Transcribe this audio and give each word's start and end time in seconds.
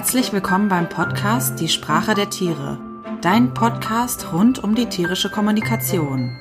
Herzlich 0.00 0.32
willkommen 0.32 0.70
beim 0.70 0.88
Podcast 0.88 1.60
Die 1.60 1.68
Sprache 1.68 2.14
der 2.14 2.30
Tiere, 2.30 2.78
dein 3.20 3.52
Podcast 3.52 4.32
rund 4.32 4.64
um 4.64 4.74
die 4.74 4.86
tierische 4.86 5.30
Kommunikation. 5.30 6.40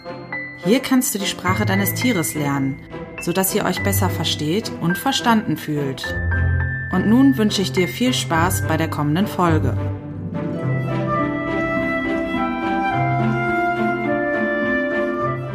Hier 0.64 0.80
kannst 0.80 1.14
du 1.14 1.20
die 1.20 1.26
Sprache 1.26 1.66
deines 1.66 1.94
Tieres 1.94 2.36
lernen, 2.36 2.80
sodass 3.20 3.54
ihr 3.54 3.66
euch 3.66 3.84
besser 3.84 4.10
versteht 4.10 4.72
und 4.80 4.98
verstanden 4.98 5.58
fühlt. 5.58 6.06
Und 6.94 7.10
nun 7.10 7.38
wünsche 7.38 7.62
ich 7.62 7.74
dir 7.74 7.90
viel 7.90 8.14
Spaß 8.14 8.66
bei 8.66 8.78
der 8.78 8.90
kommenden 8.90 9.28
Folge. 9.28 9.78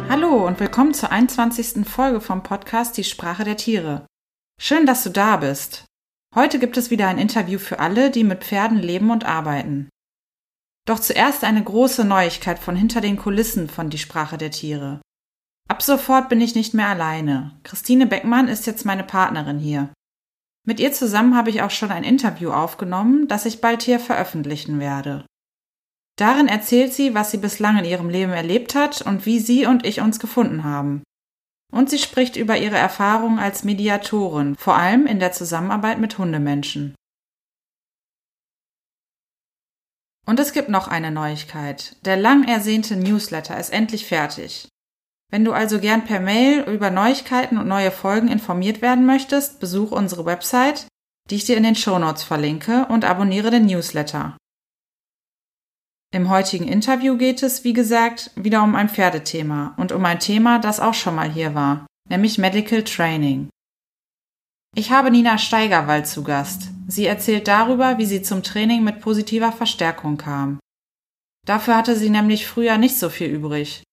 Hallo 0.09 0.45
und 0.45 0.59
willkommen 0.59 0.93
zur 0.93 1.11
21. 1.11 1.87
Folge 1.87 2.21
vom 2.21 2.43
Podcast 2.43 2.97
Die 2.97 3.03
Sprache 3.03 3.45
der 3.45 3.57
Tiere. 3.57 4.05
Schön, 4.61 4.85
dass 4.85 5.03
du 5.03 5.09
da 5.09 5.37
bist. 5.37 5.85
Heute 6.35 6.59
gibt 6.59 6.75
es 6.75 6.91
wieder 6.91 7.07
ein 7.07 7.17
Interview 7.17 7.57
für 7.57 7.79
alle, 7.79 8.11
die 8.11 8.25
mit 8.25 8.43
Pferden 8.43 8.77
leben 8.77 9.09
und 9.09 9.23
arbeiten. 9.23 9.87
Doch 10.85 10.99
zuerst 10.99 11.45
eine 11.45 11.63
große 11.63 12.03
Neuigkeit 12.03 12.59
von 12.59 12.75
hinter 12.75 12.99
den 12.99 13.15
Kulissen 13.15 13.69
von 13.69 13.89
Die 13.89 13.97
Sprache 13.97 14.37
der 14.37 14.51
Tiere. 14.51 15.01
Ab 15.69 15.81
sofort 15.81 16.27
bin 16.27 16.41
ich 16.41 16.53
nicht 16.53 16.73
mehr 16.73 16.89
alleine. 16.89 17.57
Christine 17.63 18.05
Beckmann 18.05 18.49
ist 18.49 18.67
jetzt 18.67 18.85
meine 18.85 19.05
Partnerin 19.05 19.59
hier. 19.59 19.93
Mit 20.67 20.81
ihr 20.81 20.91
zusammen 20.91 21.37
habe 21.37 21.49
ich 21.49 21.61
auch 21.61 21.71
schon 21.71 21.89
ein 21.89 22.03
Interview 22.03 22.51
aufgenommen, 22.51 23.29
das 23.29 23.45
ich 23.45 23.61
bald 23.61 23.81
hier 23.81 23.99
veröffentlichen 23.99 24.79
werde. 24.79 25.25
Darin 26.17 26.47
erzählt 26.47 26.93
sie, 26.93 27.15
was 27.15 27.31
sie 27.31 27.37
bislang 27.37 27.77
in 27.77 27.85
ihrem 27.85 28.09
Leben 28.09 28.33
erlebt 28.33 28.75
hat 28.75 29.01
und 29.01 29.25
wie 29.25 29.39
sie 29.39 29.65
und 29.65 29.85
ich 29.85 30.01
uns 30.01 30.19
gefunden 30.19 30.65
haben. 30.65 31.03
Und 31.75 31.89
sie 31.89 31.99
spricht 31.99 32.37
über 32.37 32.57
ihre 32.57 32.77
Erfahrungen 32.77 33.37
als 33.37 33.65
Mediatorin, 33.65 34.55
vor 34.55 34.77
allem 34.77 35.05
in 35.05 35.19
der 35.19 35.33
Zusammenarbeit 35.33 35.99
mit 35.99 36.17
Hundemenschen. 36.17 36.95
Und 40.25 40.39
es 40.39 40.53
gibt 40.53 40.69
noch 40.69 40.87
eine 40.87 41.11
Neuigkeit. 41.11 41.97
Der 42.05 42.15
lang 42.15 42.47
ersehnte 42.47 42.95
Newsletter 42.95 43.59
ist 43.59 43.71
endlich 43.71 44.05
fertig. 44.05 44.69
Wenn 45.29 45.43
du 45.43 45.51
also 45.51 45.81
gern 45.81 46.05
per 46.05 46.21
Mail 46.21 46.61
über 46.61 46.91
Neuigkeiten 46.91 47.57
und 47.57 47.67
neue 47.67 47.91
Folgen 47.91 48.29
informiert 48.29 48.81
werden 48.81 49.05
möchtest, 49.05 49.59
besuch 49.59 49.91
unsere 49.91 50.25
Website, 50.25 50.87
die 51.29 51.35
ich 51.35 51.43
dir 51.43 51.57
in 51.57 51.63
den 51.63 51.75
Shownotes 51.75 52.23
verlinke 52.23 52.85
und 52.85 53.03
abonniere 53.03 53.51
den 53.51 53.65
Newsletter. 53.65 54.37
Im 56.15 56.29
heutigen 56.29 56.69
Interview 56.69 57.17
geht 57.17 57.43
es, 57.43 57.65
wie 57.65 57.73
gesagt, 57.73 58.31
wieder 58.37 58.63
um 58.63 58.73
ein 58.73 58.87
Pferdethema 58.87 59.73
und 59.75 59.91
um 59.91 60.05
ein 60.05 60.21
Thema, 60.21 60.59
das 60.59 60.79
auch 60.79 60.93
schon 60.93 61.13
mal 61.13 61.29
hier 61.29 61.55
war, 61.55 61.87
nämlich 62.09 62.37
Medical 62.37 62.85
Training. 62.85 63.49
Ich 64.77 64.91
habe 64.91 65.11
Nina 65.11 65.37
Steigerwald 65.37 66.07
zu 66.07 66.23
Gast. 66.23 66.69
Sie 66.87 67.05
erzählt 67.05 67.49
darüber, 67.49 67.97
wie 67.97 68.05
sie 68.05 68.21
zum 68.21 68.43
Training 68.43 68.81
mit 68.81 69.01
positiver 69.01 69.51
Verstärkung 69.51 70.15
kam. 70.15 70.57
Dafür 71.45 71.75
hatte 71.75 71.97
sie 71.97 72.09
nämlich 72.09 72.47
früher 72.47 72.77
nicht 72.77 72.97
so 72.97 73.09
viel 73.09 73.27
übrig. 73.27 73.83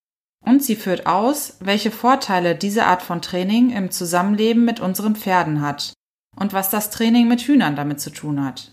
Und 0.46 0.62
sie 0.62 0.76
führt 0.76 1.08
aus, 1.08 1.56
welche 1.58 1.90
Vorteile 1.90 2.54
diese 2.54 2.86
Art 2.86 3.02
von 3.02 3.20
Training 3.20 3.70
im 3.70 3.90
Zusammenleben 3.90 4.64
mit 4.64 4.78
unseren 4.78 5.16
Pferden 5.16 5.60
hat 5.60 5.92
und 6.36 6.52
was 6.52 6.70
das 6.70 6.90
Training 6.90 7.26
mit 7.26 7.40
Hühnern 7.40 7.74
damit 7.74 8.00
zu 8.00 8.10
tun 8.10 8.44
hat. 8.44 8.70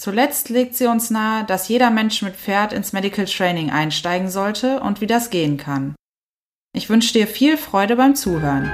Zuletzt 0.00 0.48
legt 0.48 0.74
sie 0.76 0.86
uns 0.86 1.10
nahe, 1.10 1.44
dass 1.44 1.68
jeder 1.68 1.90
Mensch 1.90 2.22
mit 2.22 2.34
Pferd 2.34 2.72
ins 2.72 2.94
Medical 2.94 3.26
Training 3.26 3.68
einsteigen 3.68 4.30
sollte 4.30 4.80
und 4.80 5.02
wie 5.02 5.06
das 5.06 5.28
gehen 5.28 5.58
kann. 5.58 5.94
Ich 6.74 6.88
wünsche 6.88 7.12
dir 7.12 7.26
viel 7.26 7.58
Freude 7.58 7.96
beim 7.96 8.14
Zuhören. 8.14 8.64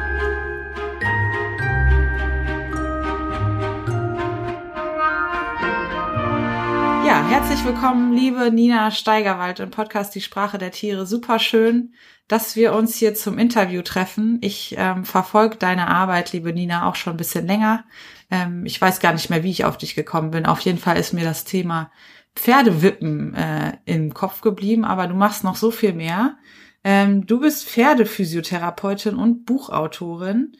Ja, 7.05 7.27
herzlich 7.29 7.65
willkommen, 7.65 8.13
liebe 8.13 8.53
Nina 8.53 8.93
Steigerwald 8.93 9.59
im 9.59 9.73
Podcast 9.73 10.15
Die 10.15 10.21
Sprache 10.21 10.59
der 10.59 10.71
Tiere. 10.71 11.07
Super 11.07 11.41
schön, 11.41 11.95
dass 12.29 12.55
wir 12.55 12.73
uns 12.73 12.95
hier 12.95 13.17
zum 13.17 13.39
Interview 13.39 13.83
treffen. 13.83 14.39
Ich 14.43 14.77
ähm, 14.79 15.05
verfolge 15.05 15.57
deine 15.57 15.89
Arbeit, 15.89 16.33
liebe 16.33 16.53
Nina, 16.53 16.89
auch 16.89 16.95
schon 16.95 17.15
ein 17.15 17.17
bisschen 17.17 17.49
länger. 17.49 17.85
Ähm, 18.31 18.65
ich 18.67 18.81
weiß 18.81 19.01
gar 19.01 19.13
nicht 19.13 19.31
mehr, 19.31 19.43
wie 19.43 19.51
ich 19.51 19.65
auf 19.65 19.79
dich 19.79 19.95
gekommen 19.95 20.31
bin. 20.31 20.47
Auf 20.47 20.61
jeden 20.61 20.79
Fall 20.79 20.99
ist 20.99 21.13
mir 21.13 21.25
das 21.25 21.45
Thema 21.45 21.91
Pferdewippen 22.35 23.35
äh, 23.35 23.73
im 23.85 24.13
Kopf 24.15 24.41
geblieben, 24.41 24.85
aber 24.85 25.07
du 25.07 25.15
machst 25.15 25.45
noch 25.45 25.57
so 25.57 25.71
viel 25.71 25.93
mehr. 25.93 26.37
Ähm, 26.85 27.27
du 27.27 27.41
bist 27.41 27.69
Pferdephysiotherapeutin 27.69 29.17
und 29.17 29.45
Buchautorin 29.47 30.57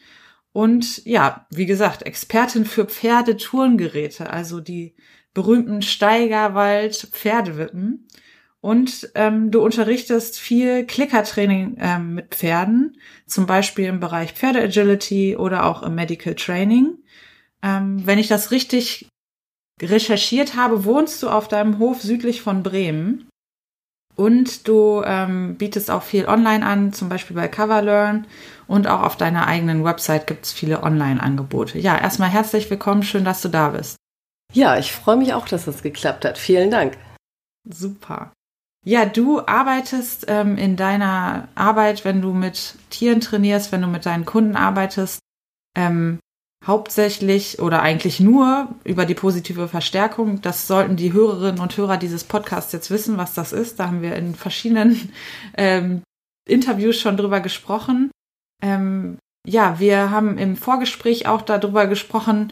und 0.57 1.05
ja, 1.05 1.45
wie 1.51 1.67
gesagt, 1.67 2.01
Expertin 2.01 2.65
für 2.65 2.85
Pferdetourengeräte, 2.85 4.29
also 4.29 4.59
die 4.59 4.95
berühmten 5.35 5.83
Steigerwald 5.83 6.95
Pferdewippen. 7.11 8.07
Und 8.59 9.11
ähm, 9.13 9.51
du 9.51 9.61
unterrichtest 9.61 10.39
viel 10.39 10.83
Klickertraining 10.87 11.77
ähm, 11.79 12.15
mit 12.15 12.33
Pferden, 12.33 12.97
zum 13.27 13.45
Beispiel 13.45 13.85
im 13.85 13.99
Bereich 13.99 14.33
Pferdeagility 14.33 15.37
oder 15.37 15.65
auch 15.65 15.83
im 15.83 15.93
Medical 15.93 16.33
Training. 16.33 16.97
Ähm, 17.63 18.05
wenn 18.05 18.19
ich 18.19 18.27
das 18.27 18.51
richtig 18.51 19.07
recherchiert 19.81 20.55
habe, 20.55 20.85
wohnst 20.85 21.21
du 21.21 21.29
auf 21.29 21.47
deinem 21.47 21.79
Hof 21.79 22.01
südlich 22.01 22.41
von 22.41 22.63
Bremen. 22.63 23.29
Und 24.15 24.67
du 24.67 25.03
ähm, 25.05 25.57
bietest 25.57 25.91
auch 25.91 26.01
viel 26.01 26.25
online 26.25 26.65
an, 26.65 26.91
zum 26.91 27.07
Beispiel 27.07 27.35
bei 27.35 27.47
CoverLearn 27.47 28.25
und 28.67 28.87
auch 28.87 29.03
auf 29.03 29.15
deiner 29.15 29.45
eigenen 29.45 29.83
Website 29.83 30.25
gibt 30.25 30.45
es 30.45 30.51
viele 30.51 30.81
Online-Angebote. 30.81 31.77
Ja, 31.77 31.95
erstmal 31.95 32.29
herzlich 32.29 32.67
willkommen, 32.71 33.03
schön, 33.03 33.23
dass 33.23 33.43
du 33.43 33.49
da 33.49 33.69
bist. 33.69 33.95
Ja, 34.53 34.77
ich 34.77 34.91
freue 34.91 35.17
mich 35.17 35.33
auch, 35.33 35.47
dass 35.47 35.65
das 35.65 35.83
geklappt 35.83 36.25
hat. 36.25 36.39
Vielen 36.39 36.71
Dank. 36.71 36.97
Super. 37.69 38.31
Ja, 38.83 39.05
du 39.05 39.45
arbeitest 39.45 40.25
ähm, 40.29 40.57
in 40.57 40.77
deiner 40.77 41.49
Arbeit, 41.53 42.03
wenn 42.03 42.21
du 42.21 42.33
mit 42.33 42.75
Tieren 42.89 43.21
trainierst, 43.21 43.71
wenn 43.71 43.81
du 43.81 43.87
mit 43.87 44.05
deinen 44.05 44.25
Kunden 44.25 44.55
arbeitest, 44.55 45.19
ähm, 45.77 46.19
hauptsächlich 46.65 47.59
oder 47.59 47.81
eigentlich 47.81 48.19
nur 48.19 48.67
über 48.83 49.05
die 49.05 49.13
positive 49.13 49.67
Verstärkung. 49.67 50.41
Das 50.41 50.67
sollten 50.67 50.95
die 50.95 51.13
Hörerinnen 51.13 51.61
und 51.61 51.77
Hörer 51.77 51.97
dieses 51.97 52.23
Podcasts 52.23 52.71
jetzt 52.73 52.91
wissen, 52.91 53.17
was 53.17 53.33
das 53.33 53.53
ist. 53.53 53.79
Da 53.79 53.87
haben 53.87 54.01
wir 54.01 54.15
in 54.15 54.35
verschiedenen 54.35 55.11
ähm, 55.57 56.01
Interviews 56.45 56.99
schon 56.99 57.17
drüber 57.17 57.39
gesprochen. 57.39 58.11
Ähm, 58.61 59.17
ja, 59.45 59.79
wir 59.79 60.11
haben 60.11 60.37
im 60.37 60.57
Vorgespräch 60.57 61.27
auch 61.27 61.41
darüber 61.41 61.87
gesprochen, 61.87 62.51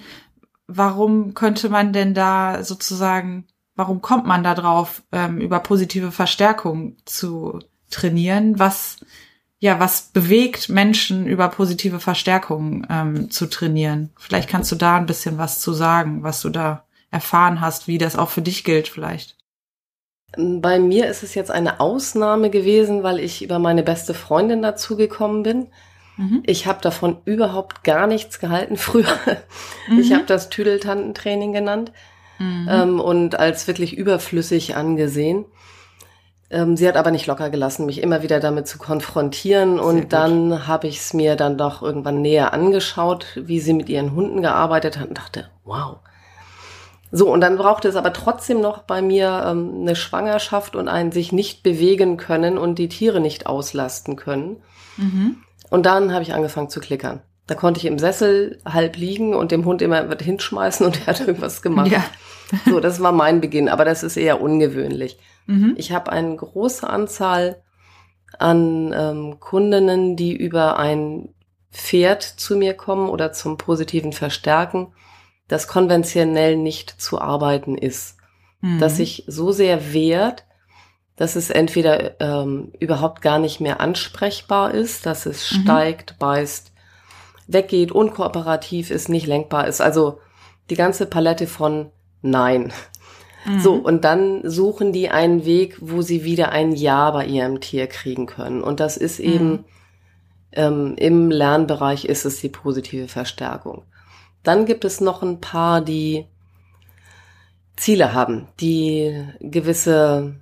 warum 0.67 1.33
könnte 1.33 1.69
man 1.69 1.91
denn 1.91 2.13
da 2.13 2.63
sozusagen, 2.63 3.45
warum 3.75 4.01
kommt 4.01 4.25
man 4.25 4.43
da 4.43 4.55
drauf, 4.55 5.03
ähm, 5.11 5.39
über 5.39 5.59
positive 5.59 6.11
Verstärkung 6.11 6.95
zu 7.05 7.59
trainieren? 7.89 8.59
Was 8.59 8.97
ja, 9.59 9.79
was 9.79 10.09
bewegt 10.13 10.69
Menschen 10.69 11.27
über 11.27 11.47
positive 11.49 11.99
Verstärkung 11.99 12.85
ähm, 12.89 13.31
zu 13.31 13.47
trainieren? 13.47 14.11
Vielleicht 14.17 14.49
kannst 14.49 14.71
du 14.71 14.75
da 14.75 14.97
ein 14.97 15.05
bisschen 15.05 15.37
was 15.37 15.59
zu 15.59 15.73
sagen, 15.73 16.23
was 16.23 16.41
du 16.41 16.49
da 16.49 16.83
erfahren 17.11 17.61
hast, 17.61 17.87
wie 17.87 17.97
das 17.97 18.17
auch 18.17 18.29
für 18.29 18.41
dich 18.41 18.63
gilt 18.63 18.87
vielleicht. 18.87 19.37
Bei 20.37 20.79
mir 20.79 21.07
ist 21.07 21.23
es 21.23 21.33
jetzt 21.33 21.51
eine 21.51 21.79
Ausnahme 21.79 22.49
gewesen, 22.49 23.03
weil 23.03 23.19
ich 23.19 23.41
über 23.41 23.57
meine 23.57 23.83
beste 23.83 24.13
Freundin 24.13 24.61
dazugekommen 24.61 25.43
bin. 25.43 25.67
Mhm. 26.17 26.43
Ich 26.45 26.67
habe 26.67 26.81
davon 26.81 27.17
überhaupt 27.23 27.83
gar 27.83 28.07
nichts 28.07 28.39
gehalten 28.39 28.75
früher. 28.77 29.17
Mhm. 29.87 29.99
Ich 29.99 30.13
habe 30.13 30.25
das 30.25 30.49
Tüdeltantentraining 30.49 31.53
genannt 31.53 31.93
mhm. 32.39 32.67
ähm, 32.69 32.99
und 32.99 33.39
als 33.39 33.67
wirklich 33.67 33.97
überflüssig 33.97 34.75
angesehen. 34.75 35.45
Ähm, 36.55 36.77
sie 36.77 36.87
hat 36.87 36.95
aber 36.95 37.11
nicht 37.11 37.27
locker 37.27 37.49
gelassen, 37.49 37.85
mich 37.85 38.01
immer 38.01 38.23
wieder 38.23 38.39
damit 38.39 38.65
zu 38.65 38.77
konfrontieren. 38.77 39.77
und 39.77 40.13
dann 40.13 40.67
habe 40.67 40.87
ich 40.87 40.99
es 40.99 41.13
mir 41.13 41.35
dann 41.35 41.57
doch 41.57 41.81
irgendwann 41.81 42.21
näher 42.21 42.53
angeschaut, 42.53 43.25
wie 43.35 43.59
sie 43.59 43.73
mit 43.73 43.89
ihren 43.89 44.15
Hunden 44.15 44.41
gearbeitet 44.41 44.97
hat 44.97 45.09
und 45.09 45.17
dachte, 45.17 45.49
wow. 45.65 45.97
So, 47.11 47.29
und 47.31 47.41
dann 47.41 47.57
brauchte 47.57 47.89
es 47.89 47.97
aber 47.97 48.13
trotzdem 48.13 48.61
noch 48.61 48.83
bei 48.83 49.01
mir 49.01 49.43
ähm, 49.45 49.81
eine 49.81 49.97
Schwangerschaft 49.97 50.77
und 50.77 50.87
ein 50.87 51.11
sich 51.11 51.33
nicht 51.33 51.61
bewegen 51.61 52.15
können 52.15 52.57
und 52.57 52.79
die 52.79 52.87
Tiere 52.87 53.19
nicht 53.19 53.47
auslasten 53.47 54.15
können. 54.15 54.63
Mhm. 54.95 55.37
Und 55.69 55.85
dann 55.85 56.13
habe 56.13 56.23
ich 56.23 56.33
angefangen 56.33 56.69
zu 56.69 56.79
klickern. 56.79 57.21
Da 57.47 57.55
konnte 57.55 57.79
ich 57.79 57.85
im 57.85 57.99
Sessel 57.99 58.59
halb 58.65 58.97
liegen 58.97 59.35
und 59.35 59.51
dem 59.51 59.65
Hund 59.65 59.81
immer 59.81 60.09
was 60.09 60.23
hinschmeißen 60.23 60.85
und 60.85 61.01
er 61.05 61.07
hat 61.07 61.19
irgendwas 61.19 61.61
gemacht. 61.61 61.91
Ja. 61.91 62.03
so, 62.65 62.79
das 62.79 63.01
war 63.01 63.11
mein 63.11 63.41
Beginn, 63.41 63.69
aber 63.69 63.85
das 63.85 64.03
ist 64.03 64.17
eher 64.17 64.41
ungewöhnlich. 64.41 65.17
Mhm. 65.45 65.75
Ich 65.77 65.91
habe 65.91 66.11
eine 66.11 66.35
große 66.35 66.87
Anzahl 66.89 67.61
an 68.39 68.93
ähm, 68.95 69.39
Kundinnen, 69.39 70.15
die 70.15 70.35
über 70.35 70.77
ein 70.77 71.29
Pferd 71.71 72.23
zu 72.23 72.55
mir 72.55 72.73
kommen 72.73 73.09
oder 73.09 73.33
zum 73.33 73.57
positiven 73.57 74.13
Verstärken, 74.13 74.93
das 75.47 75.67
konventionell 75.67 76.57
nicht 76.57 76.89
zu 77.01 77.19
arbeiten 77.21 77.77
ist. 77.77 78.17
Mhm. 78.61 78.79
Das 78.79 78.97
sich 78.97 79.25
so 79.27 79.51
sehr 79.51 79.93
wehrt, 79.93 80.45
dass 81.15 81.35
es 81.35 81.49
entweder 81.49 82.19
ähm, 82.19 82.73
überhaupt 82.79 83.21
gar 83.21 83.39
nicht 83.39 83.61
mehr 83.61 83.79
ansprechbar 83.79 84.73
ist, 84.73 85.05
dass 85.05 85.25
es 85.25 85.51
mhm. 85.51 85.61
steigt, 85.61 86.19
beißt, 86.19 86.71
weggeht, 87.47 87.91
unkooperativ 87.91 88.91
ist, 88.91 89.09
nicht 89.09 89.27
lenkbar 89.27 89.67
ist. 89.67 89.81
Also 89.81 90.19
die 90.69 90.75
ganze 90.75 91.05
Palette 91.05 91.47
von 91.47 91.91
nein. 92.21 92.73
Mhm. 93.45 93.59
So, 93.59 93.73
und 93.73 94.03
dann 94.03 94.49
suchen 94.49 94.91
die 94.91 95.09
einen 95.09 95.45
Weg, 95.45 95.77
wo 95.79 96.01
sie 96.01 96.23
wieder 96.23 96.51
ein 96.51 96.73
Ja 96.73 97.11
bei 97.11 97.25
ihrem 97.25 97.59
Tier 97.61 97.87
kriegen 97.87 98.25
können. 98.25 98.61
Und 98.63 98.79
das 98.79 98.97
ist 98.97 99.19
eben, 99.19 99.51
mhm. 99.51 99.65
ähm, 100.53 100.95
im 100.97 101.29
Lernbereich 101.29 102.05
ist 102.05 102.25
es 102.25 102.41
die 102.41 102.49
positive 102.49 103.07
Verstärkung. 103.07 103.83
Dann 104.43 104.65
gibt 104.65 104.85
es 104.85 105.01
noch 105.01 105.21
ein 105.21 105.41
paar, 105.41 105.81
die 105.81 106.25
Ziele 107.75 108.13
haben, 108.13 108.47
die 108.59 109.25
gewisse 109.39 110.35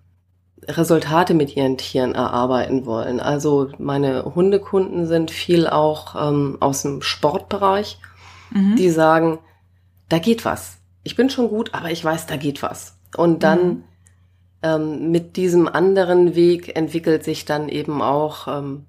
Resultate 0.68 1.34
mit 1.34 1.56
ihren 1.56 1.78
Tieren 1.78 2.16
erarbeiten 2.16 2.86
wollen. 2.86 3.20
Also 3.20 3.70
meine 3.78 4.24
Hundekunden 4.36 5.06
sind 5.08 5.32
viel 5.32 5.68
auch 5.68 6.16
ähm, 6.16 6.58
aus 6.60 6.84
dem 6.84 7.02
Sportbereich, 7.02 8.00
mhm. 8.52 8.76
die 8.76 8.90
sagen, 8.90 9.40
da 10.10 10.20
geht 10.20 10.46
was. 10.46 10.78
Ich 11.04 11.16
bin 11.16 11.30
schon 11.30 11.50
gut, 11.50 11.74
aber 11.74 11.92
ich 11.92 12.04
weiß, 12.04 12.28
da 12.28 12.38
geht 12.38 12.62
was. 12.62 12.98
Und 13.16 13.44
dann 13.44 13.68
mhm. 13.68 13.84
ähm, 14.62 15.12
mit 15.12 15.36
diesem 15.36 15.68
anderen 15.68 16.36
Weg 16.36 16.76
entwickelt 16.76 17.24
sich 17.24 17.46
dann 17.46 17.70
eben 17.70 18.02
auch 18.02 18.48
ähm, 18.48 18.86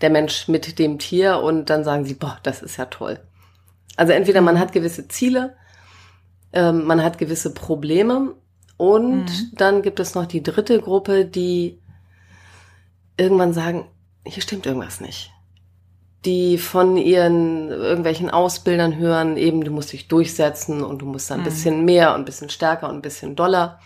der 0.00 0.10
Mensch 0.10 0.48
mit 0.48 0.78
dem 0.78 0.98
Tier 0.98 1.40
und 1.40 1.70
dann 1.70 1.84
sagen 1.84 2.04
sie, 2.04 2.14
boah, 2.14 2.38
das 2.42 2.62
ist 2.62 2.76
ja 2.76 2.86
toll. 2.86 3.18
Also 3.96 4.12
entweder 4.12 4.40
man 4.40 4.56
mhm. 4.56 4.60
hat 4.60 4.72
gewisse 4.72 5.08
Ziele, 5.08 5.56
ähm, 6.52 6.84
man 6.84 7.02
hat 7.02 7.18
gewisse 7.18 7.52
Probleme 7.54 8.34
und 8.76 9.24
mhm. 9.24 9.50
dann 9.54 9.82
gibt 9.82 10.00
es 10.00 10.14
noch 10.14 10.26
die 10.26 10.42
dritte 10.42 10.80
Gruppe, 10.80 11.24
die 11.24 11.78
irgendwann 13.16 13.52
sagen, 13.52 13.86
hier 14.24 14.42
stimmt 14.42 14.66
irgendwas 14.66 15.00
nicht. 15.00 15.30
Die 16.24 16.58
von 16.58 16.96
ihren 16.96 17.68
irgendwelchen 17.70 18.30
Ausbildern 18.30 18.96
hören, 18.96 19.36
eben 19.36 19.62
du 19.64 19.70
musst 19.70 19.92
dich 19.92 20.08
durchsetzen 20.08 20.82
und 20.82 21.00
du 21.00 21.06
musst 21.06 21.30
dann 21.30 21.40
ein 21.40 21.42
mhm. 21.42 21.50
bisschen 21.50 21.84
mehr 21.84 22.14
und 22.14 22.22
ein 22.22 22.24
bisschen 22.24 22.50
stärker 22.50 22.88
und 22.88 22.96
ein 22.96 23.02
bisschen 23.02 23.36
doller. 23.36 23.80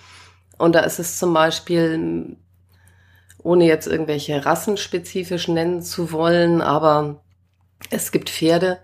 Und 0.59 0.75
da 0.75 0.81
ist 0.81 0.99
es 0.99 1.19
zum 1.19 1.33
Beispiel, 1.33 2.37
ohne 3.39 3.67
jetzt 3.67 3.87
irgendwelche 3.87 4.45
rassenspezifisch 4.45 5.49
nennen 5.49 5.83
zu 5.83 6.13
wollen, 6.13 6.61
aber 6.63 7.23
es 7.91 8.13
gibt 8.13 8.31
Pferde, 8.31 8.79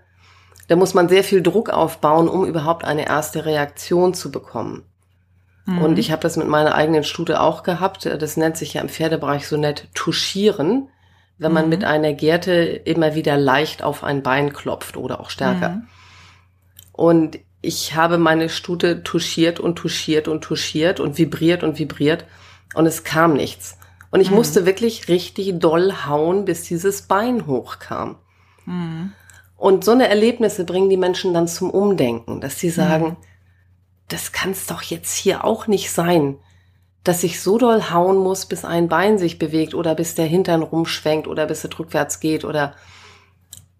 da 0.67 0.75
muss 0.75 0.93
man 0.93 1.09
sehr 1.09 1.23
viel 1.23 1.41
Druck 1.41 1.69
aufbauen, 1.69 2.27
um 2.27 2.45
überhaupt 2.45 2.83
eine 2.83 3.07
erste 3.07 3.45
Reaktion 3.45 4.13
zu 4.13 4.31
bekommen. 4.31 4.85
Mhm. 5.67 5.81
Und 5.81 5.99
ich 5.99 6.11
habe 6.11 6.21
das 6.21 6.37
mit 6.37 6.47
meiner 6.47 6.73
eigenen 6.73 7.03
Stute 7.03 7.41
auch 7.41 7.61
gehabt. 7.61 8.05
Das 8.05 8.37
nennt 8.37 8.57
sich 8.57 8.73
ja 8.75 8.81
im 8.81 8.89
Pferdebereich 8.89 9.47
so 9.47 9.57
nett 9.57 9.89
touchieren, 9.93 10.87
wenn 11.37 11.51
man 11.51 11.65
mhm. 11.65 11.69
mit 11.69 11.83
einer 11.83 12.13
Gerte 12.13 12.53
immer 12.53 13.13
wieder 13.15 13.37
leicht 13.37 13.83
auf 13.83 14.03
ein 14.03 14.23
Bein 14.23 14.53
klopft 14.53 14.95
oder 14.95 15.19
auch 15.19 15.29
stärker. 15.29 15.69
Mhm. 15.69 15.87
Und 16.93 17.39
ich 17.61 17.95
habe 17.95 18.17
meine 18.17 18.47
Stute 18.47 19.03
touchiert 19.03 19.59
und 19.59 19.75
touchiert 19.75 20.29
und 20.29 20.41
touchiert 20.41 21.01
und 21.01 21.17
vibriert 21.17 21.63
und 21.63 21.77
vibriert 21.77 22.25
und 22.73 22.85
es 22.85 23.03
kam 23.03 23.33
nichts. 23.33 23.77
Und 24.09 24.21
ich 24.21 24.29
mhm. 24.29 24.37
musste 24.37 24.65
wirklich 24.65 25.09
richtig 25.09 25.59
doll 25.59 25.93
hauen, 26.07 26.45
bis 26.45 26.63
dieses 26.63 27.01
Bein 27.03 27.45
hochkam. 27.45 28.15
Mhm. 28.65 29.11
Und 29.57 29.83
so 29.83 29.91
eine 29.91 30.07
Erlebnisse 30.07 30.63
bringen 30.63 30.89
die 30.89 30.97
Menschen 30.97 31.33
dann 31.33 31.49
zum 31.49 31.71
Umdenken, 31.71 32.39
dass 32.39 32.57
sie 32.57 32.69
sagen, 32.69 33.05
mhm 33.05 33.17
das 34.07 34.31
kann's 34.31 34.67
doch 34.67 34.81
jetzt 34.81 35.15
hier 35.15 35.43
auch 35.43 35.67
nicht 35.67 35.91
sein, 35.91 36.37
dass 37.03 37.23
ich 37.23 37.41
so 37.41 37.57
doll 37.57 37.89
hauen 37.91 38.17
muss, 38.17 38.45
bis 38.45 38.65
ein 38.65 38.89
Bein 38.89 39.17
sich 39.17 39.39
bewegt 39.39 39.73
oder 39.73 39.95
bis 39.95 40.15
der 40.15 40.25
Hintern 40.25 40.61
rumschwenkt 40.61 41.27
oder 41.27 41.45
bis 41.45 41.63
es 41.63 41.79
rückwärts 41.79 42.19
geht 42.19 42.43
oder 42.43 42.73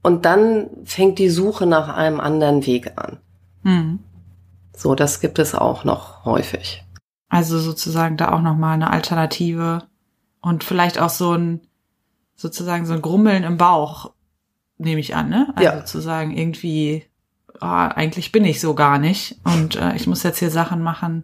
und 0.02 0.26
dann 0.26 0.70
fängt 0.86 1.20
die 1.20 1.30
Suche 1.30 1.66
nach 1.66 1.90
einem 1.90 2.22
anderen 2.22 2.66
Weg 2.66 2.94
an. 2.96 3.18
Hm. 3.64 4.00
So, 4.74 4.96
das 4.96 5.20
gibt 5.20 5.40
es 5.40 5.54
auch 5.54 5.84
noch 5.84 6.24
häufig. 6.24 6.86
Also 7.30 7.60
sozusagen 7.60 8.16
da 8.16 8.32
auch 8.32 8.42
noch 8.42 8.56
mal 8.56 8.74
eine 8.74 8.92
Alternative 8.92 9.84
und 10.40 10.64
vielleicht 10.64 11.00
auch 11.00 11.10
so 11.10 11.34
ein 11.34 11.62
sozusagen 12.36 12.86
so 12.86 12.94
ein 12.94 13.02
Grummeln 13.02 13.44
im 13.44 13.58
Bauch 13.58 14.14
nehme 14.78 15.02
ich 15.02 15.16
an, 15.16 15.30
ne? 15.30 15.52
Also 15.56 15.64
ja. 15.64 15.80
sozusagen 15.80 16.38
irgendwie 16.38 17.06
oh, 17.62 17.66
eigentlich 17.66 18.32
bin 18.32 18.46
ich 18.46 18.60
so 18.60 18.74
gar 18.74 19.00
nicht 19.00 19.40
und 19.44 19.76
äh, 19.76 19.96
ich 19.96 20.08
muss 20.08 20.24
jetzt 20.24 20.40
hier 20.40 20.52
Sachen 20.52 20.82
machen, 20.82 21.24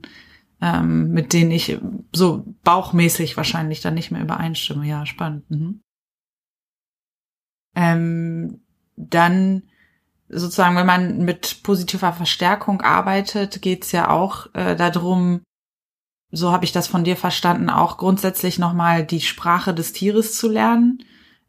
ähm, 0.61 1.09
mit 1.11 1.33
denen 1.33 1.51
ich 1.51 1.79
so 2.13 2.45
bauchmäßig 2.63 3.37
wahrscheinlich 3.37 3.81
dann 3.81 3.93
nicht 3.93 4.11
mehr 4.11 4.21
übereinstimme. 4.21 4.85
Ja, 4.85 5.05
spannend. 5.05 5.49
Mhm. 5.49 5.81
Ähm, 7.75 8.61
dann 8.95 9.63
sozusagen, 10.29 10.75
wenn 10.75 10.85
man 10.85 11.25
mit 11.25 11.63
positiver 11.63 12.13
Verstärkung 12.13 12.81
arbeitet, 12.81 13.61
geht's 13.61 13.91
ja 13.91 14.09
auch 14.09 14.53
äh, 14.53 14.75
darum, 14.75 15.41
so 16.31 16.51
habe 16.51 16.65
ich 16.65 16.71
das 16.71 16.87
von 16.87 17.03
dir 17.03 17.15
verstanden, 17.15 17.69
auch 17.69 17.97
grundsätzlich 17.97 18.57
nochmal 18.57 19.05
die 19.05 19.21
Sprache 19.21 19.73
des 19.73 19.93
Tieres 19.93 20.35
zu 20.35 20.49
lernen. 20.49 21.03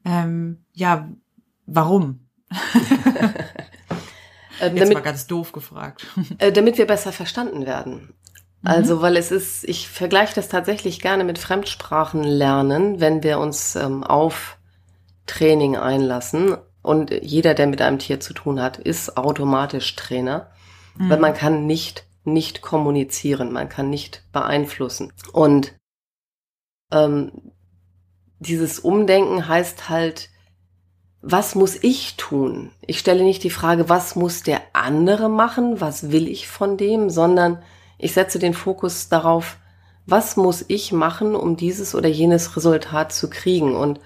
Ähm, 0.04 0.64
ja, 0.72 1.08
warum? 1.66 2.28
Äh, 4.60 4.68
Jetzt 4.68 4.80
damit, 4.80 4.94
mal 4.94 5.00
ganz 5.02 5.26
doof 5.26 5.52
gefragt. 5.52 6.06
Äh, 6.38 6.52
damit 6.52 6.78
wir 6.78 6.86
besser 6.86 7.12
verstanden 7.12 7.66
werden. 7.66 8.14
Mhm. 8.62 8.68
Also, 8.68 9.02
weil 9.02 9.16
es 9.16 9.30
ist, 9.30 9.64
ich 9.64 9.88
vergleiche 9.88 10.34
das 10.34 10.48
tatsächlich 10.48 11.00
gerne 11.00 11.24
mit 11.24 11.38
Fremdsprachen 11.38 12.24
lernen, 12.24 13.00
wenn 13.00 13.22
wir 13.22 13.38
uns 13.38 13.76
ähm, 13.76 14.02
auf 14.04 14.58
Training 15.26 15.76
einlassen. 15.76 16.56
Und 16.82 17.10
jeder, 17.10 17.54
der 17.54 17.66
mit 17.66 17.80
einem 17.80 17.98
Tier 17.98 18.20
zu 18.20 18.34
tun 18.34 18.60
hat, 18.60 18.78
ist 18.78 19.16
automatisch 19.16 19.96
Trainer, 19.96 20.50
mhm. 20.96 21.10
weil 21.10 21.18
man 21.18 21.34
kann 21.34 21.66
nicht 21.66 22.06
nicht 22.24 22.62
kommunizieren, 22.62 23.52
man 23.52 23.68
kann 23.68 23.90
nicht 23.90 24.24
beeinflussen. 24.32 25.12
Und 25.32 25.74
ähm, 26.90 27.52
dieses 28.38 28.80
Umdenken 28.80 29.46
heißt 29.46 29.88
halt, 29.88 30.30
was 31.26 31.54
muss 31.54 31.82
ich 31.82 32.16
tun? 32.16 32.70
Ich 32.86 32.98
stelle 32.98 33.24
nicht 33.24 33.42
die 33.44 33.50
Frage, 33.50 33.88
was 33.88 34.14
muss 34.14 34.42
der 34.42 34.60
andere 34.74 35.30
machen, 35.30 35.80
was 35.80 36.10
will 36.10 36.28
ich 36.28 36.46
von 36.48 36.76
dem, 36.76 37.08
sondern 37.08 37.62
ich 37.96 38.12
setze 38.12 38.38
den 38.38 38.52
Fokus 38.52 39.08
darauf, 39.08 39.56
was 40.04 40.36
muss 40.36 40.66
ich 40.68 40.92
machen, 40.92 41.34
um 41.34 41.56
dieses 41.56 41.94
oder 41.94 42.10
jenes 42.10 42.54
Resultat 42.58 43.10
zu 43.10 43.30
kriegen. 43.30 43.74
Und 43.74 44.00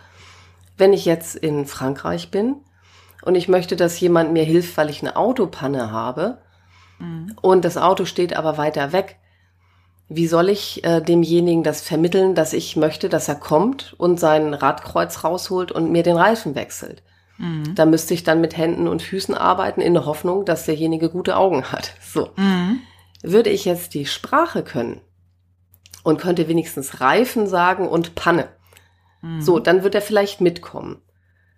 wenn 0.77 0.93
ich 0.93 1.05
jetzt 1.07 1.35
in 1.35 1.67
Frankreich 1.67 2.31
bin 2.31 2.55
und 3.23 3.35
ich 3.35 3.49
möchte, 3.49 3.75
dass 3.75 3.99
jemand 3.99 4.33
mir 4.33 4.45
hilft, 4.45 4.77
weil 4.77 4.89
ich 4.89 5.03
eine 5.03 5.17
Autopanne 5.17 5.91
habe 5.91 6.39
mhm. 7.01 7.35
und 7.43 7.65
das 7.65 7.77
Auto 7.77 8.05
steht 8.05 8.37
aber 8.37 8.59
weiter 8.59 8.93
weg, 8.93 9.19
wie 10.09 10.27
soll 10.27 10.49
ich 10.49 10.85
äh, 10.85 11.03
demjenigen 11.03 11.63
das 11.63 11.83
vermitteln, 11.83 12.35
dass 12.35 12.55
ich 12.55 12.77
möchte, 12.77 13.09
dass 13.09 13.29
er 13.29 13.35
kommt 13.35 13.95
und 13.99 14.19
sein 14.19 14.55
Radkreuz 14.55 15.23
rausholt 15.23 15.71
und 15.71 15.91
mir 15.91 16.03
den 16.03 16.17
Reifen 16.17 16.55
wechselt? 16.55 17.03
Mhm. 17.37 17.75
Da 17.75 17.85
müsste 17.85 18.15
ich 18.15 18.25
dann 18.25 18.41
mit 18.41 18.57
Händen 18.57 18.89
und 18.89 19.03
Füßen 19.03 19.35
arbeiten 19.35 19.81
in 19.81 19.95
der 19.95 20.07
Hoffnung, 20.07 20.45
dass 20.45 20.65
derjenige 20.65 21.11
gute 21.11 21.37
Augen 21.37 21.65
hat. 21.73 21.95
So. 22.09 22.31
Mhm. 22.37 22.81
Würde 23.23 23.51
ich 23.51 23.65
jetzt 23.65 23.95
die 23.95 24.07
Sprache 24.07 24.63
können 24.63 25.01
und 26.05 26.19
könnte 26.19 26.49
wenigstens 26.49 27.01
Reifen 27.01 27.47
sagen 27.47 27.87
und 27.87 28.15
Panne. 28.15 28.49
Mhm. 29.21 29.43
So, 29.43 29.59
dann 29.59 29.83
wird 29.83 29.95
er 29.95 30.01
vielleicht 30.01 30.41
mitkommen. 30.41 31.03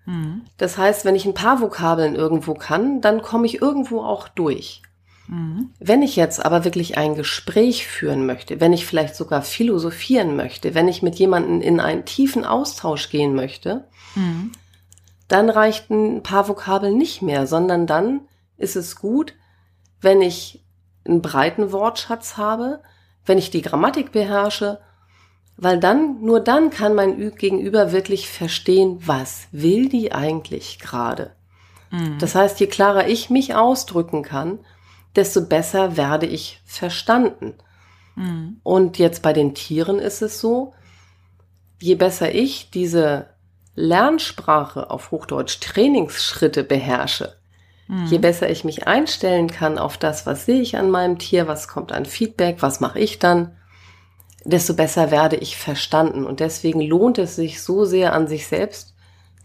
Mhm. 0.07 0.43
Das 0.57 0.77
heißt, 0.77 1.05
wenn 1.05 1.15
ich 1.15 1.25
ein 1.25 1.35
paar 1.35 1.61
Vokabeln 1.61 2.17
irgendwo 2.17 2.55
kann, 2.55 3.01
dann 3.01 3.23
komme 3.23 3.47
ich 3.47 3.63
irgendwo 3.63 4.03
auch 4.03 4.27
durch. 4.27 4.83
Mhm. 5.31 5.71
Wenn 5.79 6.03
ich 6.03 6.17
jetzt 6.17 6.45
aber 6.45 6.65
wirklich 6.65 6.99
ein 6.99 7.15
Gespräch 7.15 7.87
führen 7.87 8.27
möchte, 8.27 8.61
wenn 8.61 8.73
ich 8.73 8.87
vielleicht 8.87 9.17
sogar 9.17 9.43
philosophieren 9.43 10.37
möchte, 10.37 10.75
wenn 10.75 10.89
ich 10.89 11.03
mit 11.03 11.17
jemandem 11.17 11.61
in 11.61 11.81
einen 11.81 12.05
tiefen 12.05 12.45
Austausch 12.45 13.11
gehen 13.11 13.35
möchte, 13.35 13.85
mhm 14.15 14.53
dann 15.31 15.49
reichten 15.49 16.17
ein 16.17 16.23
paar 16.25 16.49
Vokabeln 16.49 16.99
nicht 16.99 17.23
mehr, 17.23 17.47
sondern 17.47 17.87
dann 17.87 18.23
ist 18.57 18.75
es 18.75 18.97
gut, 18.97 19.35
wenn 20.01 20.23
ich 20.23 20.65
einen 21.07 21.23
breiten 21.23 21.71
Wortschatz 21.71 22.37
habe, 22.37 22.81
wenn 23.25 23.39
ich 23.39 23.51
die 23.51 23.63
Grammatik 23.63 24.11
beherrsche, 24.11 24.81
weil 25.57 25.79
dann, 25.79 26.21
nur 26.21 26.41
dann 26.41 26.71
kann 26.71 26.97
mein 26.97 27.33
Gegenüber 27.37 27.93
wirklich 27.93 28.29
verstehen, 28.29 28.99
was 29.07 29.47
will 29.53 29.89
die 29.89 30.11
eigentlich 30.11 30.81
gerade. 30.81 31.31
Mhm. 31.93 32.19
Das 32.19 32.35
heißt, 32.35 32.59
je 32.59 32.67
klarer 32.67 33.07
ich 33.07 33.31
mich 33.31 33.55
ausdrücken 33.55 34.23
kann, 34.23 34.59
desto 35.17 35.47
besser 35.47 35.97
werde 35.97 36.27
ich 36.27 36.61
verstanden. 36.65 37.55
Mhm. 38.15 38.61
Und 38.63 38.99
jetzt 38.99 39.23
bei 39.23 39.33
den 39.33 39.55
Tieren 39.55 39.99
ist 39.99 40.23
es 40.23 40.41
so, 40.41 40.75
je 41.81 41.95
besser 41.95 42.35
ich 42.35 42.71
diese 42.71 43.31
Lernsprache 43.75 44.91
auf 44.91 45.11
Hochdeutsch 45.11 45.61
Trainingsschritte 45.61 46.65
beherrsche, 46.65 47.37
mhm. 47.89 48.07
je 48.07 48.19
besser 48.19 48.51
ich 48.51 48.65
mich 48.65 48.87
einstellen 48.87 49.49
kann 49.49 49.79
auf 49.79 49.97
das, 49.97 50.27
was 50.27 50.45
sehe 50.45 50.61
ich 50.61 50.77
an 50.77 50.91
meinem 50.91 51.19
Tier, 51.19 51.49
was 51.49 51.69
kommt 51.69 51.93
an 51.93 52.05
Feedback, 52.05 52.63
was 52.63 52.81
mache 52.81 52.99
ich 52.99 53.19
dann, 53.19 53.57
desto 54.45 54.75
besser 54.75 55.11
werde 55.11 55.37
ich 55.37 55.57
verstanden. 55.57 56.25
Und 56.25 56.41
deswegen 56.41 56.81
lohnt 56.81 57.19
es 57.19 57.37
sich 57.37 57.63
so 57.63 57.85
sehr 57.85 58.13
an 58.13 58.27
sich 58.27 58.47
selbst 58.47 58.95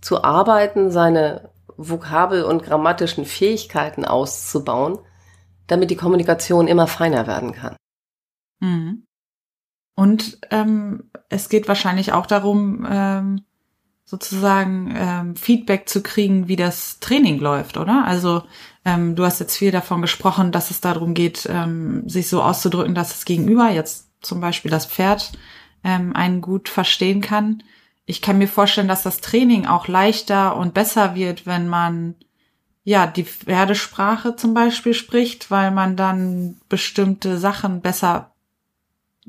zu 0.02 0.24
arbeiten, 0.24 0.92
seine 0.92 1.50
Vokabel- 1.78 2.44
und 2.44 2.64
grammatischen 2.64 3.26
Fähigkeiten 3.26 4.06
auszubauen, 4.06 5.00
damit 5.68 5.92
die 5.92 5.96
Kommunikation 5.96 6.68
immer 6.68 6.88
feiner 6.88 7.28
werden 7.28 7.52
kann. 7.52 7.76
Mhm. 8.60 9.06
Und 9.96 10.40
ähm, 10.52 11.10
es 11.30 11.50
geht 11.50 11.68
wahrscheinlich 11.68 12.12
auch 12.12 12.26
darum, 12.26 12.86
ähm, 12.90 13.46
sozusagen 14.04 14.94
ähm, 14.96 15.36
Feedback 15.36 15.90
zu 15.90 16.04
kriegen, 16.04 16.48
wie 16.48 16.56
das 16.56 17.00
Training 17.00 17.40
läuft, 17.40 17.78
oder? 17.78 18.04
Also 18.06 18.44
ähm, 18.84 19.16
du 19.16 19.26
hast 19.26 19.40
jetzt 19.40 19.58
viel 19.58 19.72
davon 19.72 20.02
gesprochen, 20.02 20.52
dass 20.52 20.70
es 20.70 20.80
darum 20.80 21.16
geht, 21.16 21.48
ähm, 21.50 22.08
sich 22.08 22.30
so 22.30 22.44
auszudrücken, 22.44 22.94
dass 22.94 23.10
das 23.10 23.26
Gegenüber, 23.26 23.70
jetzt 23.70 24.10
zum 24.22 24.42
Beispiel 24.42 24.70
das 24.70 24.86
Pferd, 24.86 25.32
ähm, 25.84 26.16
einen 26.16 26.42
gut 26.42 26.70
verstehen 26.70 27.22
kann. 27.22 27.64
Ich 28.06 28.22
kann 28.22 28.38
mir 28.38 28.48
vorstellen, 28.48 28.88
dass 28.88 29.02
das 29.02 29.22
Training 29.22 29.66
auch 29.66 29.88
leichter 29.88 30.56
und 30.56 30.76
besser 30.76 31.16
wird, 31.16 31.48
wenn 31.48 31.68
man 31.68 32.16
ja 32.86 33.08
die 33.08 33.26
Pferdesprache 33.26 34.38
zum 34.38 34.54
Beispiel 34.54 34.94
spricht, 34.94 35.52
weil 35.52 35.72
man 35.72 35.98
dann 35.98 36.58
bestimmte 36.70 37.38
Sachen 37.38 37.82
besser 37.82 38.32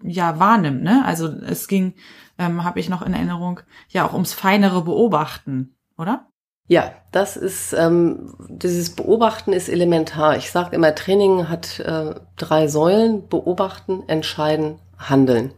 ja 0.02 0.38
wahrnimmt. 0.38 0.82
Ne? 0.82 1.02
Also 1.04 1.26
es 1.26 1.66
ging, 1.66 1.94
ähm, 2.38 2.62
habe 2.62 2.78
ich 2.78 2.88
noch 2.88 3.02
in 3.02 3.14
Erinnerung, 3.14 3.60
ja 3.88 4.06
auch 4.06 4.12
ums 4.12 4.34
feinere 4.34 4.82
Beobachten, 4.84 5.74
oder? 5.96 6.26
Ja, 6.68 6.92
das 7.12 7.36
ist 7.36 7.72
ähm, 7.72 8.34
dieses 8.48 8.94
Beobachten 8.94 9.52
ist 9.52 9.68
elementar. 9.68 10.36
Ich 10.36 10.50
sage 10.50 10.74
immer, 10.74 10.94
Training 10.94 11.48
hat 11.48 11.80
äh, 11.80 12.14
drei 12.36 12.66
Säulen: 12.68 13.28
Beobachten, 13.28 14.02
Entscheiden, 14.08 14.80
Handeln. 14.98 15.52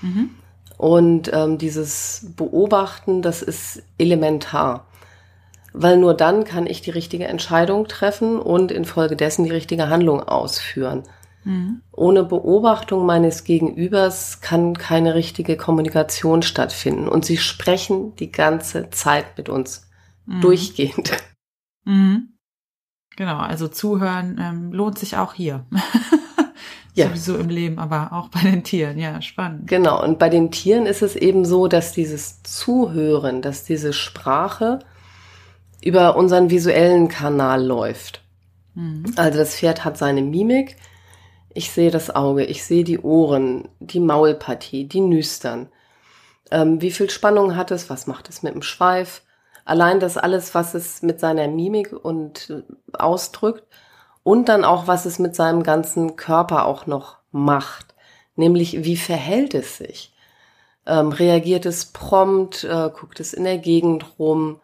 Mhm. 0.00 0.30
Und 0.78 1.30
ähm, 1.32 1.58
dieses 1.58 2.32
Beobachten, 2.36 3.22
das 3.22 3.42
ist 3.42 3.82
elementar, 3.98 4.86
weil 5.76 5.98
nur 5.98 6.14
dann 6.14 6.44
kann 6.44 6.66
ich 6.66 6.80
die 6.80 6.90
richtige 6.90 7.26
Entscheidung 7.28 7.86
treffen 7.86 8.38
und 8.38 8.72
infolgedessen 8.72 9.44
die 9.44 9.50
richtige 9.50 9.88
Handlung 9.88 10.22
ausführen. 10.22 11.02
Mhm. 11.44 11.82
Ohne 11.92 12.24
Beobachtung 12.24 13.04
meines 13.04 13.44
Gegenübers 13.44 14.40
kann 14.40 14.76
keine 14.78 15.14
richtige 15.14 15.56
Kommunikation 15.56 16.42
stattfinden. 16.42 17.08
Und 17.08 17.26
sie 17.26 17.36
sprechen 17.36 18.16
die 18.16 18.32
ganze 18.32 18.90
Zeit 18.90 19.36
mit 19.36 19.48
uns. 19.48 19.88
Mhm. 20.24 20.40
Durchgehend. 20.40 21.12
Mhm. 21.84 22.36
Genau, 23.16 23.38
also 23.38 23.68
zuhören 23.68 24.38
ähm, 24.40 24.72
lohnt 24.72 24.98
sich 24.98 25.16
auch 25.16 25.34
hier. 25.34 25.66
ja. 26.94 27.08
Sowieso 27.08 27.36
im 27.36 27.48
Leben, 27.48 27.78
aber 27.78 28.12
auch 28.12 28.28
bei 28.28 28.40
den 28.40 28.64
Tieren. 28.64 28.98
Ja, 28.98 29.20
spannend. 29.20 29.68
Genau, 29.68 30.02
und 30.02 30.18
bei 30.18 30.30
den 30.30 30.50
Tieren 30.50 30.86
ist 30.86 31.02
es 31.02 31.16
eben 31.16 31.44
so, 31.44 31.68
dass 31.68 31.92
dieses 31.92 32.42
Zuhören, 32.42 33.42
dass 33.42 33.64
diese 33.64 33.92
Sprache 33.92 34.80
über 35.86 36.16
unseren 36.16 36.50
visuellen 36.50 37.08
Kanal 37.08 37.64
läuft. 37.64 38.22
Mhm. 38.74 39.04
Also 39.16 39.38
das 39.38 39.54
Pferd 39.54 39.84
hat 39.84 39.96
seine 39.96 40.22
Mimik, 40.22 40.76
ich 41.54 41.70
sehe 41.70 41.90
das 41.90 42.14
Auge, 42.14 42.44
ich 42.44 42.64
sehe 42.64 42.84
die 42.84 42.98
Ohren, 42.98 43.68
die 43.78 44.00
Maulpartie, 44.00 44.84
die 44.84 45.00
Nüstern. 45.00 45.68
Ähm, 46.50 46.82
wie 46.82 46.90
viel 46.90 47.08
Spannung 47.08 47.56
hat 47.56 47.70
es? 47.70 47.88
Was 47.88 48.06
macht 48.06 48.28
es 48.28 48.42
mit 48.42 48.52
dem 48.52 48.62
Schweif? 48.62 49.22
Allein 49.64 49.98
das 50.00 50.18
alles, 50.18 50.54
was 50.54 50.74
es 50.74 51.02
mit 51.02 51.18
seiner 51.20 51.48
Mimik 51.48 51.92
und 51.92 52.50
äh, 52.50 52.62
ausdrückt 52.98 53.64
und 54.22 54.48
dann 54.48 54.64
auch, 54.64 54.86
was 54.88 55.06
es 55.06 55.18
mit 55.18 55.34
seinem 55.36 55.62
ganzen 55.62 56.16
Körper 56.16 56.66
auch 56.66 56.86
noch 56.86 57.18
macht. 57.30 57.94
Nämlich, 58.34 58.84
wie 58.84 58.96
verhält 58.96 59.54
es 59.54 59.78
sich? 59.78 60.12
Ähm, 60.84 61.08
reagiert 61.08 61.64
es 61.64 61.86
prompt? 61.86 62.64
Äh, 62.64 62.90
guckt 62.90 63.20
es 63.20 63.32
in 63.32 63.44
der 63.44 63.58
Gegend 63.58 64.18
rum? 64.18 64.60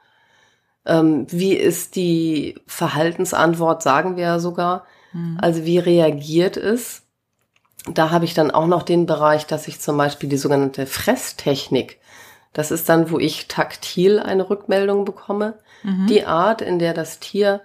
Ähm, 0.84 1.26
wie 1.30 1.54
ist 1.54 1.96
die 1.96 2.56
Verhaltensantwort, 2.66 3.82
sagen 3.82 4.16
wir 4.16 4.24
ja 4.24 4.38
sogar? 4.38 4.84
Mhm. 5.12 5.38
Also 5.40 5.64
wie 5.64 5.78
reagiert 5.78 6.56
es? 6.56 7.02
Da 7.92 8.10
habe 8.10 8.24
ich 8.24 8.34
dann 8.34 8.50
auch 8.50 8.66
noch 8.66 8.82
den 8.82 9.06
Bereich, 9.06 9.46
dass 9.46 9.68
ich 9.68 9.80
zum 9.80 9.96
Beispiel 9.96 10.28
die 10.28 10.36
sogenannte 10.36 10.86
Fresstechnik, 10.86 11.98
das 12.52 12.70
ist 12.70 12.88
dann, 12.88 13.10
wo 13.10 13.18
ich 13.18 13.48
taktil 13.48 14.20
eine 14.20 14.48
Rückmeldung 14.48 15.04
bekomme. 15.04 15.58
Mhm. 15.82 16.06
Die 16.06 16.26
Art, 16.26 16.60
in 16.60 16.78
der 16.78 16.94
das 16.94 17.18
Tier 17.18 17.62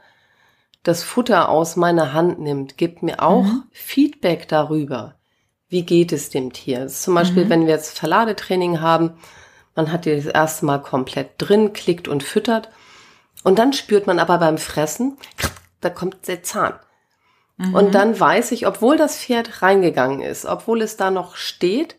das 0.84 1.04
Futter 1.04 1.50
aus 1.50 1.76
meiner 1.76 2.14
Hand 2.14 2.40
nimmt, 2.40 2.78
gibt 2.78 3.04
mir 3.04 3.22
auch 3.22 3.44
mhm. 3.44 3.64
Feedback 3.72 4.48
darüber. 4.48 5.16
Wie 5.68 5.84
geht 5.84 6.14
es 6.14 6.30
dem 6.30 6.54
Tier? 6.54 6.88
Zum 6.88 7.14
Beispiel, 7.14 7.46
mhm. 7.46 7.50
wenn 7.50 7.66
wir 7.66 7.74
jetzt 7.74 8.00
Verladetraining 8.00 8.80
haben, 8.80 9.12
man 9.76 9.92
hat 9.92 10.06
die 10.06 10.16
das 10.16 10.26
erste 10.26 10.66
Mal 10.66 10.80
komplett 10.80 11.32
drin, 11.38 11.74
klickt 11.74 12.08
und 12.08 12.24
füttert. 12.24 12.70
Und 13.44 13.60
dann 13.60 13.74
spürt 13.74 14.08
man 14.08 14.20
aber 14.20 14.38
beim 14.38 14.58
Fressen, 14.58 15.18
da 15.82 15.90
kommt 15.90 16.28
der 16.28 16.44
Zahn. 16.44 16.74
Mhm. 17.58 17.74
Und 17.74 17.96
dann 17.96 18.20
weiß 18.20 18.52
ich, 18.52 18.68
obwohl 18.68 18.98
das 18.98 19.18
Pferd 19.18 19.62
reingegangen 19.62 20.22
ist, 20.22 20.46
obwohl 20.46 20.82
es 20.82 20.98
da 20.98 21.12
noch 21.12 21.36
steht, 21.36 21.98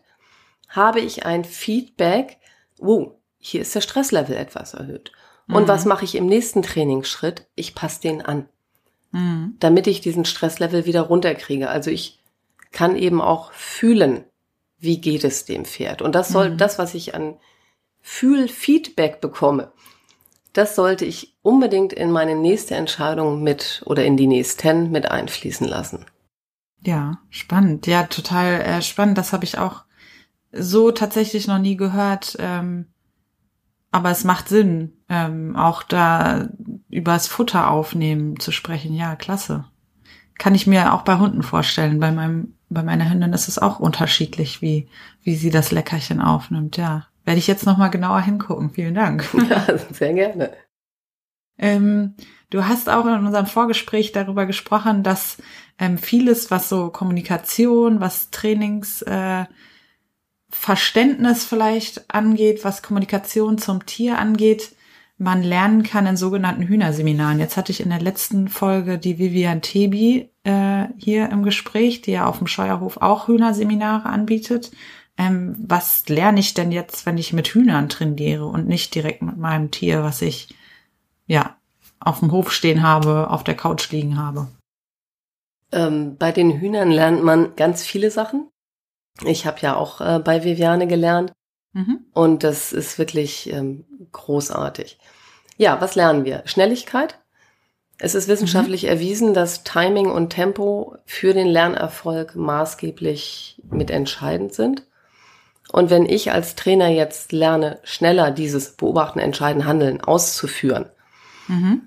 habe 0.69 0.99
ich 0.99 1.25
ein 1.25 1.43
Feedback, 1.43 2.37
oh, 2.77 3.15
hier 3.37 3.61
ist 3.61 3.73
der 3.75 3.81
Stresslevel 3.81 4.35
etwas 4.35 4.73
erhöht. 4.73 5.11
Mhm. 5.47 5.55
Und 5.55 5.67
was 5.67 5.85
mache 5.85 6.05
ich 6.05 6.15
im 6.15 6.27
nächsten 6.27 6.61
Trainingsschritt? 6.61 7.47
Ich 7.55 7.75
passe 7.75 8.01
den 8.01 8.21
an, 8.21 8.47
mhm. 9.11 9.55
damit 9.59 9.87
ich 9.87 10.01
diesen 10.01 10.25
Stresslevel 10.25 10.85
wieder 10.85 11.01
runterkriege. 11.01 11.69
Also 11.69 11.89
ich 11.89 12.19
kann 12.71 12.95
eben 12.95 13.21
auch 13.21 13.51
fühlen, 13.53 14.23
wie 14.77 15.01
geht 15.01 15.23
es 15.23 15.45
dem 15.45 15.65
Pferd. 15.65 16.01
Und 16.01 16.15
das 16.15 16.29
soll, 16.29 16.51
mhm. 16.51 16.57
das, 16.57 16.79
was 16.79 16.93
ich 16.93 17.15
an 17.15 17.37
Fühlfeedback 18.01 19.19
bekomme, 19.19 19.71
das 20.53 20.75
sollte 20.75 21.05
ich 21.05 21.37
unbedingt 21.41 21.93
in 21.93 22.11
meine 22.11 22.35
nächste 22.35 22.75
Entscheidung 22.75 23.43
mit 23.43 23.83
oder 23.85 24.03
in 24.05 24.17
die 24.17 24.27
nächsten 24.27 24.91
mit 24.91 25.09
einfließen 25.09 25.67
lassen. 25.67 26.05
Ja, 26.81 27.19
spannend. 27.29 27.87
Ja, 27.87 28.03
total 28.03 28.61
äh, 28.61 28.81
spannend. 28.81 29.17
Das 29.17 29.33
habe 29.33 29.45
ich 29.45 29.57
auch 29.57 29.83
so 30.51 30.91
tatsächlich 30.91 31.47
noch 31.47 31.59
nie 31.59 31.75
gehört. 31.75 32.37
Ähm, 32.39 32.87
aber 33.91 34.11
es 34.11 34.23
macht 34.23 34.47
Sinn, 34.47 34.93
ähm, 35.09 35.55
auch 35.55 35.83
da 35.83 36.49
übers 36.89 37.27
Futter 37.27 37.69
aufnehmen 37.69 38.39
zu 38.39 38.51
sprechen. 38.51 38.93
Ja, 38.93 39.15
klasse. 39.15 39.65
Kann 40.37 40.55
ich 40.55 40.67
mir 40.67 40.93
auch 40.93 41.01
bei 41.01 41.17
Hunden 41.17 41.43
vorstellen. 41.43 41.99
Bei 41.99 42.11
meinem, 42.11 42.53
bei 42.69 42.83
meiner 42.83 43.09
Hündin 43.09 43.33
ist 43.33 43.47
es 43.47 43.59
auch 43.59 43.79
unterschiedlich, 43.79 44.61
wie, 44.61 44.87
wie 45.23 45.35
sie 45.35 45.49
das 45.49 45.71
Leckerchen 45.71 46.21
aufnimmt. 46.21 46.77
Ja, 46.77 47.07
werde 47.25 47.39
ich 47.39 47.47
jetzt 47.47 47.65
noch 47.65 47.77
mal 47.77 47.89
genauer 47.89 48.21
hingucken. 48.21 48.71
Vielen 48.71 48.95
Dank. 48.95 49.27
Ja, 49.49 49.65
sehr 49.91 50.13
gerne. 50.13 50.51
Ähm, 51.57 52.15
du 52.49 52.65
hast 52.65 52.89
auch 52.89 53.05
in 53.05 53.25
unserem 53.25 53.45
Vorgespräch 53.45 54.11
darüber 54.11 54.45
gesprochen, 54.45 55.03
dass 55.03 55.37
ähm, 55.77 55.97
vieles, 55.97 56.51
was 56.51 56.69
so 56.69 56.89
Kommunikation, 56.89 57.99
was 57.99 58.31
Trainings, 58.31 59.01
äh, 59.01 59.45
vielleicht 60.51 62.13
angeht, 62.13 62.63
was 62.63 62.81
Kommunikation 62.81 63.57
zum 63.57 63.85
Tier 63.85 64.17
angeht, 64.17 64.75
man 65.19 65.43
lernen 65.43 65.83
kann 65.83 66.07
in 66.07 66.15
sogenannten 66.15 66.63
Hühnerseminaren. 66.63 67.39
Jetzt 67.39 67.57
hatte 67.57 67.73
ich 67.73 67.81
in 67.81 67.89
der 67.89 67.99
letzten 67.99 68.47
Folge 68.47 68.97
die 68.97 69.19
Vivian 69.19 69.61
Tebi 69.61 70.29
äh, 70.43 70.85
hier 70.97 71.29
im 71.29 71.43
Gespräch, 71.43 72.01
die 72.01 72.11
ja 72.11 72.25
auf 72.25 72.37
dem 72.37 72.47
Scheuerhof 72.47 72.97
auch 72.97 73.27
Hühnerseminare 73.27 74.07
anbietet. 74.07 74.71
Ähm, 75.19 75.53
was 75.59 76.07
lerne 76.07 76.39
ich 76.39 76.53
denn 76.53 76.71
jetzt, 76.71 77.05
wenn 77.05 77.17
ich 77.17 77.33
mit 77.33 77.49
Hühnern 77.49 77.89
trainiere 77.89 78.45
und 78.45 78.69
nicht 78.69 78.95
direkt 78.95 79.21
mit 79.21 79.35
meinem 79.35 79.69
Tier, 79.69 80.01
was 80.01 80.21
ich 80.21 80.55
ja 81.27 81.57
auf 81.99 82.19
dem 82.19 82.31
Hof 82.31 82.53
stehen 82.53 82.81
habe, 82.81 83.29
auf 83.29 83.43
der 83.43 83.55
Couch 83.55 83.91
liegen 83.91 84.17
habe? 84.17 84.47
Ähm, 85.73 86.15
bei 86.17 86.31
den 86.31 86.61
Hühnern 86.61 86.89
lernt 86.89 87.21
man 87.21 87.57
ganz 87.57 87.83
viele 87.83 88.11
Sachen. 88.11 88.49
Ich 89.25 89.45
habe 89.45 89.59
ja 89.59 89.75
auch 89.75 89.99
äh, 89.99 90.19
bei 90.19 90.45
Viviane 90.45 90.87
gelernt 90.87 91.33
mhm. 91.73 92.05
und 92.13 92.45
das 92.45 92.71
ist 92.71 92.97
wirklich 92.97 93.51
ähm, 93.51 93.83
großartig. 94.13 94.97
Ja, 95.57 95.81
was 95.81 95.95
lernen 95.95 96.23
wir? 96.23 96.43
Schnelligkeit. 96.45 97.19
Es 97.97 98.15
ist 98.15 98.29
wissenschaftlich 98.29 98.83
mhm. 98.83 98.89
erwiesen, 98.89 99.33
dass 99.33 99.65
Timing 99.65 100.09
und 100.09 100.29
Tempo 100.29 100.95
für 101.05 101.33
den 101.33 101.47
Lernerfolg 101.47 102.37
maßgeblich 102.37 103.61
mitentscheidend 103.69 104.53
sind. 104.53 104.85
Und 105.71 105.89
wenn 105.89 106.05
ich 106.05 106.31
als 106.31 106.55
Trainer 106.55 106.89
jetzt 106.89 107.31
lerne, 107.31 107.79
schneller 107.83 108.31
dieses 108.31 108.71
Beobachten, 108.71 109.19
Entscheiden, 109.19 109.65
Handeln 109.65 110.01
auszuführen, 110.01 110.85
mhm. 111.47 111.81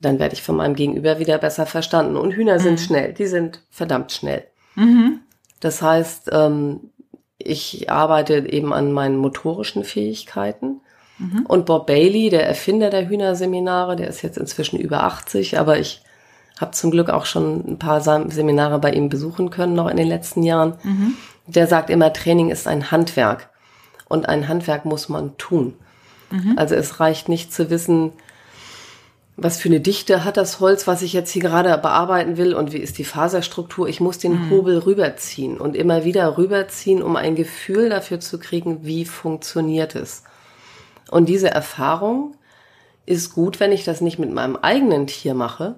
dann 0.00 0.18
werde 0.18 0.34
ich 0.34 0.42
von 0.42 0.56
meinem 0.56 0.76
Gegenüber 0.76 1.18
wieder 1.18 1.38
besser 1.38 1.66
verstanden. 1.66 2.16
Und 2.16 2.32
Hühner 2.32 2.58
mhm. 2.58 2.62
sind 2.62 2.80
schnell, 2.80 3.12
die 3.12 3.26
sind 3.26 3.60
verdammt 3.70 4.12
schnell. 4.12 4.44
Mhm. 4.76 5.20
Das 5.58 5.82
heißt, 5.82 6.30
ähm, 6.32 6.90
ich 7.38 7.90
arbeite 7.90 8.48
eben 8.52 8.72
an 8.72 8.92
meinen 8.92 9.16
motorischen 9.16 9.82
Fähigkeiten. 9.82 10.80
Mhm. 11.18 11.44
Und 11.46 11.66
Bob 11.66 11.88
Bailey, 11.88 12.30
der 12.30 12.46
Erfinder 12.46 12.90
der 12.90 13.08
Hühnerseminare, 13.08 13.96
der 13.96 14.08
ist 14.08 14.22
jetzt 14.22 14.38
inzwischen 14.38 14.78
über 14.78 15.02
80, 15.02 15.58
aber 15.58 15.78
ich 15.78 16.02
habe 16.60 16.70
zum 16.70 16.92
Glück 16.92 17.10
auch 17.10 17.26
schon 17.26 17.64
ein 17.66 17.78
paar 17.80 18.00
Seminare 18.00 18.78
bei 18.78 18.92
ihm 18.92 19.08
besuchen 19.08 19.50
können, 19.50 19.74
noch 19.74 19.88
in 19.88 19.96
den 19.96 20.06
letzten 20.06 20.44
Jahren. 20.44 20.74
Mhm 20.84 21.16
der 21.46 21.66
sagt 21.66 21.90
immer, 21.90 22.12
Training 22.12 22.50
ist 22.50 22.66
ein 22.66 22.90
Handwerk. 22.90 23.50
Und 24.08 24.28
ein 24.28 24.48
Handwerk 24.48 24.84
muss 24.84 25.08
man 25.08 25.36
tun. 25.38 25.74
Mhm. 26.30 26.54
Also 26.56 26.74
es 26.74 27.00
reicht 27.00 27.28
nicht 27.28 27.52
zu 27.52 27.70
wissen, 27.70 28.12
was 29.36 29.60
für 29.60 29.68
eine 29.68 29.80
Dichte 29.80 30.24
hat 30.24 30.36
das 30.36 30.60
Holz, 30.60 30.86
was 30.86 31.02
ich 31.02 31.12
jetzt 31.12 31.30
hier 31.30 31.42
gerade 31.42 31.76
bearbeiten 31.78 32.36
will 32.36 32.54
und 32.54 32.72
wie 32.72 32.78
ist 32.78 32.98
die 32.98 33.04
Faserstruktur. 33.04 33.88
Ich 33.88 34.00
muss 34.00 34.18
den 34.18 34.46
mhm. 34.46 34.50
Hobel 34.50 34.78
rüberziehen 34.78 35.58
und 35.58 35.74
immer 35.74 36.04
wieder 36.04 36.38
rüberziehen, 36.38 37.02
um 37.02 37.16
ein 37.16 37.34
Gefühl 37.34 37.88
dafür 37.88 38.20
zu 38.20 38.38
kriegen, 38.38 38.84
wie 38.84 39.04
funktioniert 39.04 39.96
es. 39.96 40.22
Und 41.10 41.28
diese 41.28 41.50
Erfahrung 41.50 42.36
ist 43.06 43.34
gut, 43.34 43.58
wenn 43.60 43.72
ich 43.72 43.84
das 43.84 44.00
nicht 44.00 44.18
mit 44.18 44.32
meinem 44.32 44.56
eigenen 44.56 45.06
Tier 45.06 45.34
mache, 45.34 45.74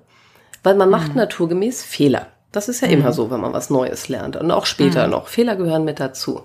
weil 0.62 0.74
man 0.74 0.90
macht 0.90 1.10
mhm. 1.10 1.16
naturgemäß 1.16 1.82
Fehler. 1.82 2.28
Das 2.56 2.68
ist 2.68 2.80
ja 2.80 2.88
mhm. 2.88 2.94
immer 2.94 3.12
so, 3.12 3.30
wenn 3.30 3.40
man 3.40 3.52
was 3.52 3.70
Neues 3.70 4.08
lernt 4.08 4.36
und 4.36 4.50
auch 4.50 4.66
später 4.66 5.04
mhm. 5.04 5.12
noch. 5.12 5.28
Fehler 5.28 5.56
gehören 5.56 5.84
mit 5.84 6.00
dazu. 6.00 6.42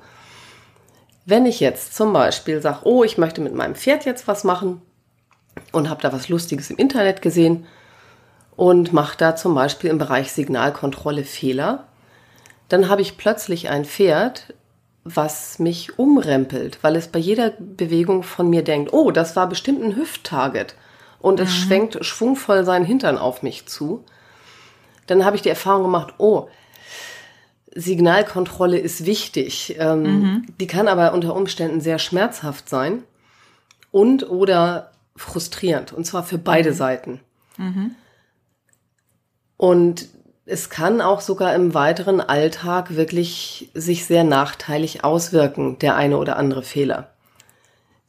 Wenn 1.26 1.46
ich 1.46 1.60
jetzt 1.60 1.96
zum 1.96 2.14
Beispiel 2.14 2.62
sage, 2.62 2.80
oh, 2.84 3.04
ich 3.04 3.18
möchte 3.18 3.42
mit 3.42 3.56
meinem 3.56 3.76
Pferd 3.76 4.06
jetzt 4.06 4.28
was 4.28 4.44
machen, 4.44 4.82
und 5.72 5.90
habe 5.90 6.02
da 6.02 6.14
was 6.14 6.30
Lustiges 6.30 6.70
im 6.70 6.78
Internet 6.78 7.22
gesehen 7.22 7.66
und 8.56 8.94
mache 8.94 9.18
da 9.18 9.36
zum 9.36 9.56
Beispiel 9.56 9.90
im 9.90 9.98
Bereich 9.98 10.32
Signalkontrolle 10.32 11.24
Fehler. 11.24 11.88
Dann 12.70 12.90
habe 12.90 13.02
ich 13.02 13.18
plötzlich 13.18 13.70
ein 13.70 13.86
Pferd, 13.86 14.54
was 15.04 15.60
mich 15.60 15.98
umrempelt, 15.98 16.80
weil 16.82 16.96
es 16.96 17.08
bei 17.08 17.20
jeder 17.20 17.54
Bewegung 17.58 18.24
von 18.24 18.50
mir 18.50 18.64
denkt, 18.64 18.94
oh, 18.94 19.12
das 19.12 19.36
war 19.36 19.50
bestimmt 19.50 19.84
ein 19.84 19.96
Hüfttarget 19.96 20.76
und 21.20 21.40
es 21.40 21.50
mhm. 21.50 21.54
schwenkt 21.54 22.06
schwungvoll 22.06 22.64
seinen 22.64 22.86
Hintern 22.86 23.18
auf 23.18 23.42
mich 23.42 23.68
zu. 23.68 24.04
Dann 25.08 25.26
habe 25.26 25.36
ich 25.36 25.42
die 25.42 25.50
Erfahrung 25.50 25.84
gemacht, 25.84 26.16
oh, 26.18 26.48
Signalkontrolle 27.74 28.78
ist 28.78 29.06
wichtig. 29.06 29.76
Ähm, 29.80 30.04
mhm. 30.04 30.46
Die 30.60 30.68
kann 30.68 30.88
aber 30.88 31.14
unter 31.14 31.36
Umständen 31.36 31.82
sehr 31.82 32.00
schmerzhaft 32.00 32.70
sein 32.70 33.04
und 33.92 34.30
oder 34.30 34.92
frustrierend 35.16 35.94
und 35.94 36.06
zwar 36.06 36.24
für 36.24 36.38
beide 36.38 36.72
mhm. 36.72 36.76
Seiten. 36.76 37.20
Mhm. 37.58 37.96
Und 39.58 40.08
es 40.46 40.70
kann 40.70 41.02
auch 41.02 41.22
sogar 41.22 41.54
im 41.56 41.74
weiteren 41.74 42.20
Alltag 42.20 42.96
wirklich 42.96 43.70
sich 43.74 44.06
sehr 44.06 44.24
nachteilig 44.24 45.04
auswirken, 45.04 45.80
der 45.80 45.96
eine 45.96 46.18
oder 46.18 46.36
andere 46.36 46.64
Fehler. 46.64 47.12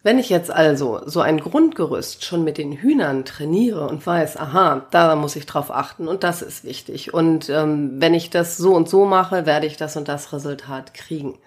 Wenn 0.02 0.18
ich 0.18 0.30
jetzt 0.30 0.50
also 0.50 1.00
so 1.06 1.20
ein 1.20 1.38
Grundgerüst 1.38 2.24
schon 2.24 2.42
mit 2.42 2.58
den 2.58 2.72
Hühnern 2.72 3.24
trainiere 3.24 3.86
und 3.86 4.04
weiß, 4.04 4.36
aha, 4.36 4.86
da 4.90 5.14
muss 5.14 5.36
ich 5.36 5.46
drauf 5.46 5.70
achten 5.70 6.08
und 6.08 6.24
das 6.24 6.42
ist 6.42 6.64
wichtig 6.64 7.14
und 7.14 7.48
ähm, 7.48 8.00
wenn 8.00 8.14
ich 8.14 8.30
das 8.30 8.56
so 8.56 8.74
und 8.74 8.88
so 8.88 9.04
mache, 9.04 9.46
werde 9.46 9.66
ich 9.66 9.76
das 9.76 9.96
und 9.96 10.08
das 10.08 10.32
Resultat 10.32 10.92
kriegen, 10.92 11.38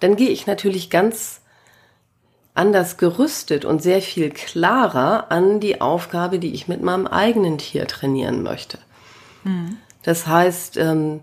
dann 0.00 0.16
gehe 0.16 0.28
ich 0.28 0.46
natürlich 0.46 0.90
ganz 0.90 1.40
anders 2.54 2.98
gerüstet 2.98 3.64
und 3.64 3.82
sehr 3.82 4.02
viel 4.02 4.30
klarer 4.30 5.30
an 5.30 5.60
die 5.60 5.80
Aufgabe, 5.80 6.38
die 6.38 6.52
ich 6.52 6.68
mit 6.68 6.82
meinem 6.82 7.06
eigenen 7.06 7.56
Tier 7.56 7.86
trainieren 7.86 8.42
möchte. 8.42 8.78
Mhm. 9.44 9.78
Das 10.02 10.26
heißt, 10.26 10.76
ähm, 10.76 11.20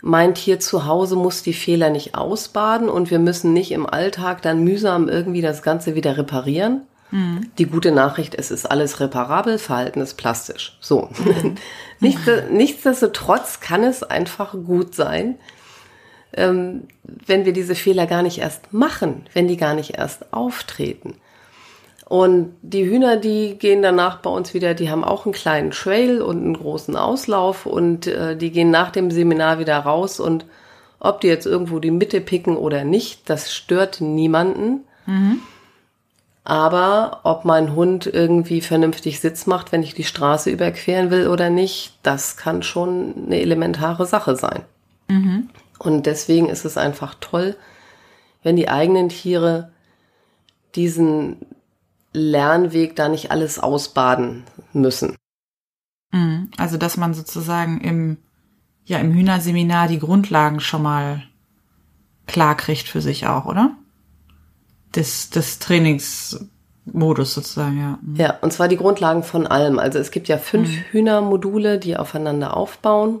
mein 0.00 0.34
Tier 0.34 0.60
zu 0.60 0.86
Hause 0.86 1.16
muss 1.16 1.42
die 1.42 1.52
Fehler 1.52 1.90
nicht 1.90 2.14
ausbaden 2.14 2.88
und 2.88 3.10
wir 3.10 3.18
müssen 3.18 3.52
nicht 3.52 3.72
im 3.72 3.86
Alltag 3.86 4.42
dann 4.42 4.62
mühsam 4.62 5.08
irgendwie 5.08 5.42
das 5.42 5.62
Ganze 5.62 5.94
wieder 5.94 6.16
reparieren. 6.16 6.82
Mhm. 7.10 7.50
Die 7.58 7.66
gute 7.66 7.90
Nachricht, 7.90 8.34
es 8.34 8.50
ist 8.50 8.66
alles 8.66 9.00
reparabel, 9.00 9.58
Verhalten 9.58 10.00
ist 10.00 10.14
plastisch. 10.14 10.78
So. 10.80 11.08
Mhm. 11.18 11.56
Nichtsdestotrotz 12.50 13.60
kann 13.60 13.82
es 13.82 14.02
einfach 14.02 14.52
gut 14.52 14.94
sein, 14.94 15.36
ähm, 16.34 16.84
wenn 17.02 17.44
wir 17.44 17.52
diese 17.52 17.74
Fehler 17.74 18.06
gar 18.06 18.22
nicht 18.22 18.38
erst 18.38 18.72
machen, 18.72 19.26
wenn 19.32 19.48
die 19.48 19.56
gar 19.56 19.74
nicht 19.74 19.96
erst 19.96 20.32
auftreten. 20.32 21.16
Und 22.08 22.56
die 22.62 22.88
Hühner, 22.88 23.18
die 23.18 23.58
gehen 23.58 23.82
danach 23.82 24.20
bei 24.20 24.30
uns 24.30 24.54
wieder, 24.54 24.72
die 24.72 24.90
haben 24.90 25.04
auch 25.04 25.26
einen 25.26 25.34
kleinen 25.34 25.72
Trail 25.72 26.22
und 26.22 26.38
einen 26.38 26.56
großen 26.56 26.96
Auslauf 26.96 27.66
und 27.66 28.06
äh, 28.06 28.34
die 28.34 28.50
gehen 28.50 28.70
nach 28.70 28.90
dem 28.90 29.10
Seminar 29.10 29.58
wieder 29.58 29.76
raus 29.76 30.18
und 30.18 30.46
ob 31.00 31.20
die 31.20 31.26
jetzt 31.26 31.44
irgendwo 31.44 31.80
die 31.80 31.90
Mitte 31.90 32.22
picken 32.22 32.56
oder 32.56 32.84
nicht, 32.84 33.28
das 33.28 33.52
stört 33.52 34.00
niemanden. 34.00 34.84
Mhm. 35.04 35.40
Aber 36.44 37.20
ob 37.24 37.44
mein 37.44 37.74
Hund 37.74 38.06
irgendwie 38.06 38.62
vernünftig 38.62 39.20
Sitz 39.20 39.46
macht, 39.46 39.70
wenn 39.70 39.82
ich 39.82 39.92
die 39.92 40.04
Straße 40.04 40.48
überqueren 40.48 41.10
will 41.10 41.28
oder 41.28 41.50
nicht, 41.50 41.98
das 42.02 42.38
kann 42.38 42.62
schon 42.62 43.26
eine 43.26 43.38
elementare 43.38 44.06
Sache 44.06 44.34
sein. 44.34 44.62
Mhm. 45.08 45.50
Und 45.78 46.06
deswegen 46.06 46.48
ist 46.48 46.64
es 46.64 46.78
einfach 46.78 47.16
toll, 47.20 47.54
wenn 48.42 48.56
die 48.56 48.70
eigenen 48.70 49.10
Tiere 49.10 49.70
diesen 50.74 51.36
Lernweg 52.12 52.96
da 52.96 53.08
nicht 53.08 53.30
alles 53.30 53.58
ausbaden 53.58 54.44
müssen. 54.72 55.16
Mhm. 56.12 56.50
Also, 56.56 56.76
dass 56.76 56.96
man 56.96 57.14
sozusagen 57.14 57.80
im, 57.80 58.18
ja, 58.84 58.98
im 58.98 59.12
Hühnerseminar 59.12 59.88
die 59.88 59.98
Grundlagen 59.98 60.60
schon 60.60 60.82
mal 60.82 61.22
klar 62.26 62.56
kriegt 62.56 62.88
für 62.88 63.00
sich 63.00 63.26
auch, 63.26 63.46
oder? 63.46 63.76
Des, 64.94 65.30
des 65.30 65.58
Trainingsmodus 65.58 67.34
sozusagen, 67.34 67.78
ja. 67.78 67.98
Mhm. 68.00 68.16
Ja, 68.16 68.38
und 68.40 68.52
zwar 68.52 68.68
die 68.68 68.76
Grundlagen 68.76 69.22
von 69.22 69.46
allem. 69.46 69.78
Also 69.78 69.98
es 69.98 70.10
gibt 70.10 70.28
ja 70.28 70.38
fünf 70.38 70.70
mhm. 70.70 70.84
Hühnermodule, 70.90 71.78
die 71.78 71.96
aufeinander 71.96 72.56
aufbauen. 72.56 73.20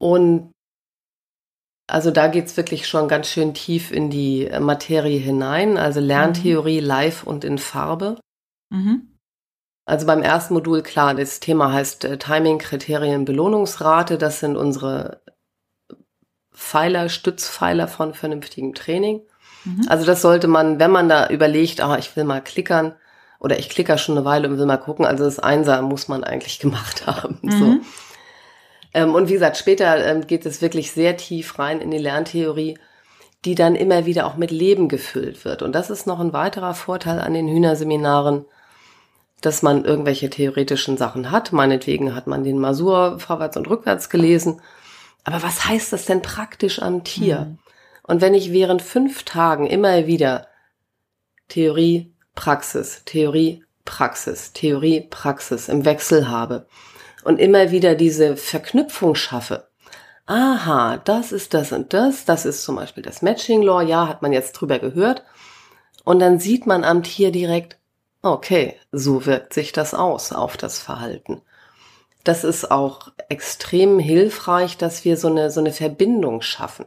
Und 0.00 0.53
also 1.86 2.10
da 2.10 2.28
geht's 2.28 2.56
wirklich 2.56 2.88
schon 2.88 3.08
ganz 3.08 3.28
schön 3.28 3.54
tief 3.54 3.90
in 3.90 4.10
die 4.10 4.46
äh, 4.46 4.60
Materie 4.60 5.18
hinein, 5.18 5.76
also 5.76 6.00
Lerntheorie 6.00 6.80
mhm. 6.80 6.86
live 6.86 7.24
und 7.24 7.44
in 7.44 7.58
Farbe. 7.58 8.18
Mhm. 8.70 9.14
Also 9.86 10.06
beim 10.06 10.22
ersten 10.22 10.54
Modul, 10.54 10.82
klar, 10.82 11.14
das 11.14 11.40
Thema 11.40 11.72
heißt 11.72 12.04
äh, 12.04 12.18
Timing, 12.18 12.58
Kriterien, 12.58 13.26
Belohnungsrate. 13.26 14.16
Das 14.16 14.40
sind 14.40 14.56
unsere 14.56 15.20
Pfeiler, 16.54 17.10
Stützpfeiler 17.10 17.86
von 17.86 18.14
vernünftigem 18.14 18.74
Training. 18.74 19.20
Mhm. 19.64 19.86
Also 19.88 20.06
das 20.06 20.22
sollte 20.22 20.48
man, 20.48 20.78
wenn 20.78 20.90
man 20.90 21.10
da 21.10 21.28
überlegt, 21.28 21.82
ah, 21.82 21.98
ich 21.98 22.16
will 22.16 22.24
mal 22.24 22.42
klickern 22.42 22.94
oder 23.40 23.58
ich 23.58 23.68
klicker 23.68 23.98
schon 23.98 24.16
eine 24.16 24.24
Weile 24.24 24.48
und 24.48 24.56
will 24.56 24.64
mal 24.64 24.78
gucken, 24.78 25.04
also 25.04 25.24
das 25.24 25.38
Einser 25.38 25.82
muss 25.82 26.08
man 26.08 26.24
eigentlich 26.24 26.58
gemacht 26.60 27.06
haben. 27.06 27.38
So. 27.42 27.80
Ähm, 28.94 29.14
und 29.14 29.28
wie 29.28 29.34
gesagt, 29.34 29.56
später 29.56 30.04
ähm, 30.06 30.26
geht 30.26 30.46
es 30.46 30.62
wirklich 30.62 30.92
sehr 30.92 31.16
tief 31.16 31.58
rein 31.58 31.80
in 31.80 31.90
die 31.90 31.98
Lerntheorie, 31.98 32.78
die 33.44 33.54
dann 33.54 33.74
immer 33.74 34.06
wieder 34.06 34.26
auch 34.26 34.36
mit 34.36 34.50
Leben 34.50 34.88
gefüllt 34.88 35.44
wird. 35.44 35.62
Und 35.62 35.72
das 35.72 35.90
ist 35.90 36.06
noch 36.06 36.20
ein 36.20 36.32
weiterer 36.32 36.74
Vorteil 36.74 37.20
an 37.20 37.34
den 37.34 37.48
Hühnerseminaren, 37.48 38.46
dass 39.40 39.60
man 39.60 39.84
irgendwelche 39.84 40.30
theoretischen 40.30 40.96
Sachen 40.96 41.30
hat. 41.30 41.52
Meinetwegen 41.52 42.14
hat 42.14 42.26
man 42.26 42.44
den 42.44 42.58
Masur 42.58 43.18
vorwärts 43.18 43.56
und 43.58 43.68
rückwärts 43.68 44.08
gelesen. 44.08 44.62
Aber 45.24 45.42
was 45.42 45.66
heißt 45.66 45.92
das 45.92 46.06
denn 46.06 46.22
praktisch 46.22 46.80
am 46.80 47.04
Tier? 47.04 47.40
Mhm. 47.40 47.58
Und 48.04 48.20
wenn 48.20 48.34
ich 48.34 48.52
während 48.52 48.80
fünf 48.80 49.24
Tagen 49.24 49.66
immer 49.66 50.06
wieder 50.06 50.46
Theorie, 51.48 52.12
Praxis, 52.34 53.02
Theorie, 53.04 53.64
Praxis, 53.84 54.52
Theorie, 54.52 55.06
Praxis 55.10 55.68
im 55.68 55.84
Wechsel 55.84 56.28
habe, 56.28 56.66
und 57.24 57.40
immer 57.40 57.70
wieder 57.70 57.94
diese 57.94 58.36
Verknüpfung 58.36 59.14
schaffe. 59.14 59.68
Aha, 60.26 60.98
das 61.04 61.32
ist 61.32 61.52
das 61.52 61.72
und 61.72 61.92
das, 61.92 62.24
das 62.24 62.46
ist 62.46 62.62
zum 62.62 62.76
Beispiel 62.76 63.02
das 63.02 63.20
Matching 63.20 63.62
Law, 63.62 63.82
ja, 63.82 64.08
hat 64.08 64.22
man 64.22 64.32
jetzt 64.32 64.52
drüber 64.52 64.78
gehört. 64.78 65.22
Und 66.04 66.18
dann 66.18 66.38
sieht 66.38 66.66
man 66.66 66.84
am 66.84 67.02
Tier 67.02 67.30
direkt, 67.30 67.78
okay, 68.22 68.78
so 68.90 69.26
wirkt 69.26 69.52
sich 69.52 69.72
das 69.72 69.94
aus 69.94 70.32
auf 70.32 70.56
das 70.56 70.78
Verhalten. 70.78 71.42
Das 72.24 72.42
ist 72.42 72.70
auch 72.70 73.12
extrem 73.28 73.98
hilfreich, 73.98 74.78
dass 74.78 75.04
wir 75.04 75.18
so 75.18 75.28
eine, 75.28 75.50
so 75.50 75.60
eine 75.60 75.72
Verbindung 75.72 76.40
schaffen. 76.40 76.86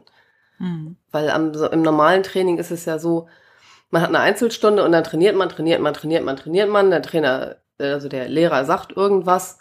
Mhm. 0.58 0.96
Weil 1.12 1.30
am, 1.30 1.54
so 1.54 1.70
im 1.70 1.82
normalen 1.82 2.24
Training 2.24 2.58
ist 2.58 2.72
es 2.72 2.84
ja 2.86 2.98
so, 2.98 3.28
man 3.90 4.02
hat 4.02 4.08
eine 4.08 4.20
Einzelstunde 4.20 4.84
und 4.84 4.90
dann 4.90 5.04
trainiert 5.04 5.36
man, 5.36 5.48
trainiert 5.48 5.80
man, 5.80 5.94
trainiert 5.94 6.24
man, 6.24 6.36
trainiert 6.36 6.68
man. 6.68 6.90
Der 6.90 7.02
Trainer, 7.02 7.56
also 7.78 8.08
der 8.08 8.28
Lehrer 8.28 8.64
sagt 8.64 8.96
irgendwas 8.96 9.58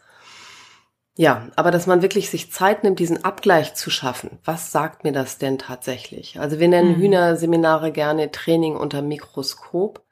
ja, 1.17 1.47
aber 1.55 1.71
dass 1.71 1.87
man 1.87 2.03
wirklich 2.03 2.29
sich 2.29 2.51
Zeit 2.51 2.83
nimmt, 2.83 2.99
diesen 2.99 3.23
Abgleich 3.23 3.73
zu 3.73 3.89
schaffen. 3.89 4.37
Was 4.45 4.71
sagt 4.71 5.03
mir 5.03 5.11
das 5.11 5.39
denn 5.39 5.57
tatsächlich? 5.57 6.39
Also 6.39 6.59
wir 6.59 6.67
nennen 6.67 6.91
mhm. 6.91 7.01
Hühnerseminare 7.01 7.91
gerne 7.91 8.31
Training 8.31 8.75
unter 8.75 9.01
Mikroskop, 9.01 10.03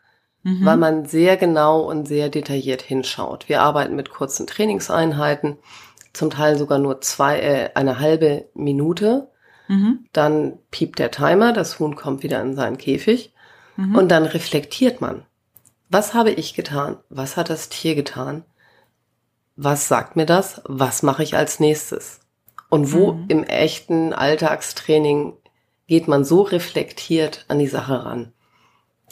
mhm. 0.41 0.65
weil 0.65 0.77
man 0.77 1.05
sehr 1.05 1.37
genau 1.37 1.81
und 1.81 2.07
sehr 2.07 2.29
detailliert 2.29 2.81
hinschaut. 2.81 3.47
Wir 3.47 3.61
arbeiten 3.61 3.95
mit 3.95 4.09
kurzen 4.09 4.47
Trainingseinheiten, 4.47 5.57
zum 6.11 6.31
Teil 6.31 6.57
sogar 6.57 6.79
nur 6.79 7.01
zwei, 7.01 7.39
äh, 7.39 7.69
eine 7.75 7.99
halbe 7.99 8.49
Minute. 8.55 9.29
Mhm. 9.67 10.05
Dann 10.11 10.57
piept 10.71 10.97
der 10.97 11.11
Timer, 11.11 11.53
das 11.53 11.77
Huhn 11.77 11.95
kommt 11.95 12.23
wieder 12.23 12.41
in 12.41 12.55
seinen 12.55 12.79
Käfig 12.79 13.31
mhm. 13.75 13.95
und 13.95 14.09
dann 14.09 14.25
reflektiert 14.25 15.01
man. 15.01 15.23
Was 15.89 16.15
habe 16.15 16.31
ich 16.31 16.55
getan? 16.55 16.97
Was 17.09 17.37
hat 17.37 17.51
das 17.51 17.69
Tier 17.69 17.93
getan? 17.93 18.43
Was 19.55 19.87
sagt 19.87 20.15
mir 20.15 20.25
das? 20.25 20.61
Was 20.65 21.03
mache 21.03 21.23
ich 21.23 21.35
als 21.35 21.59
nächstes? 21.59 22.19
Und 22.69 22.91
wo 22.93 23.13
mhm. 23.13 23.25
im 23.29 23.43
echten 23.43 24.13
Alltagstraining 24.13 25.33
geht 25.87 26.07
man 26.07 26.25
so 26.25 26.41
reflektiert 26.41 27.45
an 27.47 27.59
die 27.59 27.67
Sache 27.67 28.05
ran? 28.05 28.33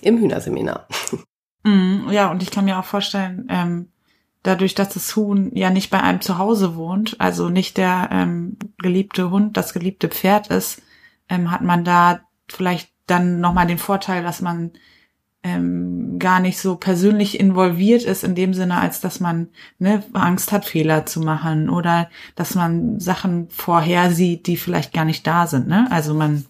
Im 0.01 0.17
Hühnerseminar. 0.17 0.87
Mhm, 1.65 2.09
ja, 2.11 2.29
und 2.29 2.43
ich 2.43 2.51
kann 2.51 2.65
mir 2.65 2.77
auch 2.77 2.83
vorstellen, 2.83 3.47
ähm, 3.49 3.87
dadurch, 4.43 4.75
dass 4.75 4.89
das 4.89 5.15
Huhn 5.15 5.49
ja 5.55 5.69
nicht 5.69 5.89
bei 5.89 6.01
einem 6.01 6.19
zu 6.19 6.37
Hause 6.37 6.75
wohnt, 6.75 7.15
also 7.19 7.49
nicht 7.49 7.77
der 7.77 8.09
ähm, 8.11 8.57
geliebte 8.79 9.31
Hund, 9.31 9.55
das 9.55 9.73
geliebte 9.73 10.09
Pferd 10.09 10.47
ist, 10.47 10.81
ähm, 11.29 11.51
hat 11.51 11.61
man 11.61 11.85
da 11.85 12.19
vielleicht 12.49 12.91
dann 13.07 13.39
nochmal 13.39 13.65
den 13.65 13.77
Vorteil, 13.77 14.23
dass 14.23 14.41
man 14.41 14.71
ähm, 15.43 16.19
gar 16.19 16.39
nicht 16.39 16.57
so 16.57 16.75
persönlich 16.75 17.39
involviert 17.39 18.03
ist 18.03 18.23
in 18.23 18.33
dem 18.33 18.53
Sinne, 18.53 18.79
als 18.79 19.01
dass 19.01 19.19
man 19.19 19.49
ne, 19.77 20.03
Angst 20.13 20.51
hat, 20.51 20.65
Fehler 20.65 21.05
zu 21.05 21.19
machen 21.19 21.69
oder 21.69 22.09
dass 22.35 22.55
man 22.55 22.99
Sachen 22.99 23.49
vorhersieht, 23.49 24.47
die 24.47 24.57
vielleicht 24.57 24.93
gar 24.93 25.05
nicht 25.05 25.27
da 25.27 25.45
sind. 25.47 25.67
Ne? 25.67 25.87
Also 25.91 26.13
man 26.13 26.45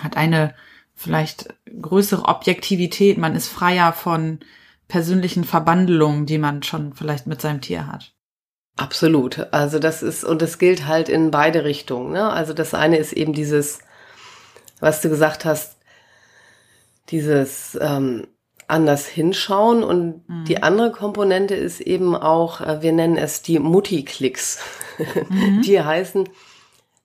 hat 0.00 0.16
eine 0.16 0.54
vielleicht 0.94 1.52
größere 1.80 2.26
Objektivität, 2.26 3.18
man 3.18 3.34
ist 3.34 3.48
freier 3.48 3.92
von 3.92 4.38
persönlichen 4.86 5.44
Verbandelungen, 5.44 6.26
die 6.26 6.38
man 6.38 6.62
schon 6.62 6.92
vielleicht 6.92 7.26
mit 7.26 7.40
seinem 7.40 7.60
Tier 7.60 7.88
hat. 7.88 8.12
Absolut. 8.76 9.52
Also 9.52 9.78
das 9.78 10.02
ist, 10.02 10.24
und 10.24 10.42
das 10.42 10.58
gilt 10.58 10.86
halt 10.86 11.08
in 11.08 11.30
beide 11.30 11.64
Richtungen. 11.64 12.12
Ne? 12.12 12.30
Also 12.30 12.52
das 12.54 12.72
eine 12.72 12.98
ist 12.98 13.12
eben 13.12 13.32
dieses, 13.32 13.80
was 14.80 15.00
du 15.00 15.08
gesagt 15.08 15.44
hast, 15.44 15.76
dieses 17.08 17.78
ähm, 17.80 18.26
anders 18.68 19.06
hinschauen 19.06 19.84
und 19.84 20.28
mhm. 20.28 20.44
die 20.46 20.62
andere 20.62 20.92
Komponente 20.92 21.54
ist 21.54 21.80
eben 21.80 22.16
auch, 22.16 22.60
äh, 22.60 22.82
wir 22.82 22.92
nennen 22.92 23.16
es 23.16 23.42
die 23.42 23.58
Mutti-Klicks. 23.58 24.60
Mhm. 25.28 25.62
Die 25.66 25.80
heißen, 25.82 26.28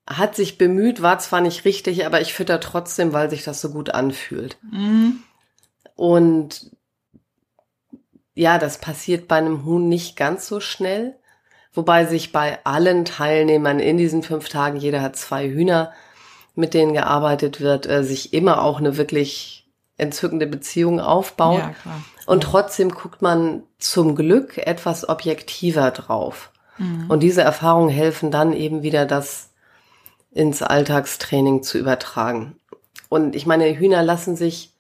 hat 0.08 0.36
sich 0.36 0.58
bemüht, 0.58 1.02
war 1.02 1.20
zwar 1.20 1.42
nicht 1.42 1.66
richtig, 1.66 2.06
aber 2.06 2.22
ich 2.22 2.34
fütter 2.34 2.60
trotzdem, 2.60 3.12
weil 3.12 3.30
sich 3.30 3.44
das 3.44 3.60
so 3.60 3.72
gut 3.72 3.90
anfühlt. 3.90 4.58
Mhm. 4.72 5.24
Und 5.96 6.72
ja, 8.34 8.60
das 8.60 8.78
passiert 8.78 9.28
bei 9.28 9.38
einem 9.38 9.66
Huhn 9.66 9.90
nicht 9.90 10.16
ganz 10.16 10.48
so 10.48 10.60
schnell, 10.60 11.16
wobei 11.74 12.06
sich 12.06 12.32
bei 12.32 12.60
allen 12.66 13.04
Teilnehmern 13.04 13.80
in 13.80 13.98
diesen 13.98 14.24
fünf 14.24 14.48
Tagen, 14.48 14.78
jeder 14.78 15.02
hat 15.02 15.16
zwei 15.18 15.50
Hühner, 15.50 15.92
mit 16.56 16.74
denen 16.74 16.94
gearbeitet 16.94 17.60
wird, 17.62 17.88
äh, 17.88 18.04
sich 18.04 18.34
immer 18.34 18.62
auch 18.62 18.80
eine 18.80 18.98
wirklich 18.98 19.57
entzückende 19.98 20.48
Beziehung 20.48 21.00
aufbaut. 21.00 21.60
Ja, 21.60 21.70
klar. 21.82 22.04
Und 22.26 22.44
trotzdem 22.44 22.92
guckt 22.92 23.22
man 23.22 23.64
zum 23.80 24.16
Glück 24.16 24.58
etwas 24.58 25.08
objektiver 25.08 25.92
drauf. 25.92 26.52
Mhm. 26.78 27.06
Und 27.10 27.22
diese 27.22 27.42
Erfahrungen 27.42 27.90
helfen 27.90 28.32
dann 28.32 28.54
eben 28.54 28.84
wieder, 28.84 29.06
das 29.06 29.52
ins 30.32 30.62
Alltagstraining 30.62 31.64
zu 31.64 31.78
übertragen. 31.78 32.58
Und 33.10 33.36
ich 33.36 33.46
meine, 33.46 33.76
Hühner 33.78 34.04
lassen 34.04 34.36
sich 34.36 34.78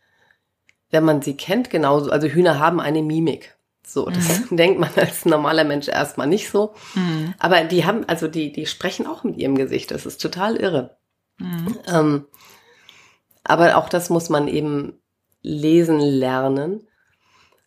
wenn 0.89 1.03
man 1.03 1.21
sie 1.21 1.35
kennt, 1.35 1.69
genauso, 1.69 2.11
also 2.11 2.27
Hühner 2.27 2.59
haben 2.59 2.79
eine 2.79 3.01
Mimik. 3.01 3.57
So, 3.85 4.09
das 4.09 4.49
mhm. 4.49 4.57
denkt 4.57 4.79
man 4.79 4.89
als 4.95 5.25
normaler 5.25 5.63
Mensch 5.63 5.87
erstmal 5.87 6.27
nicht 6.27 6.49
so. 6.49 6.73
Mhm. 6.95 7.33
Aber 7.39 7.63
die 7.63 7.85
haben, 7.85 8.05
also 8.07 8.27
die, 8.27 8.51
die 8.51 8.65
sprechen 8.65 9.07
auch 9.07 9.23
mit 9.23 9.37
ihrem 9.37 9.55
Gesicht. 9.55 9.91
Das 9.91 10.05
ist 10.05 10.21
total 10.21 10.55
irre. 10.55 10.97
Mhm. 11.37 11.77
Ähm, 11.87 12.25
aber 13.43 13.77
auch 13.77 13.89
das 13.89 14.09
muss 14.09 14.29
man 14.29 14.47
eben 14.47 14.99
lesen 15.47 15.99
lernen. 15.99 16.87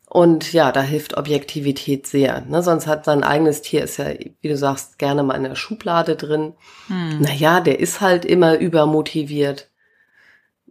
Und 0.09 0.53
ja, 0.53 0.73
da 0.73 0.83
hilft 0.83 1.16
Objektivität 1.16 2.07
sehr. 2.07 2.40
Ne? 2.43 2.62
Sonst 2.62 2.88
hat 2.88 3.05
sein 3.05 3.23
eigenes 3.23 3.62
Tier, 3.62 3.85
ist 3.85 3.99
ja, 3.99 4.07
wie 4.40 4.49
du 4.49 4.57
sagst, 4.57 4.99
gerne 4.99 5.23
mal 5.23 5.37
in 5.37 5.45
der 5.45 5.55
Schublade 5.55 6.16
drin. 6.16 6.55
Hm. 6.88 7.21
Naja, 7.21 7.61
der 7.61 7.79
ist 7.79 8.01
halt 8.01 8.25
immer 8.25 8.59
übermotiviert 8.59 9.71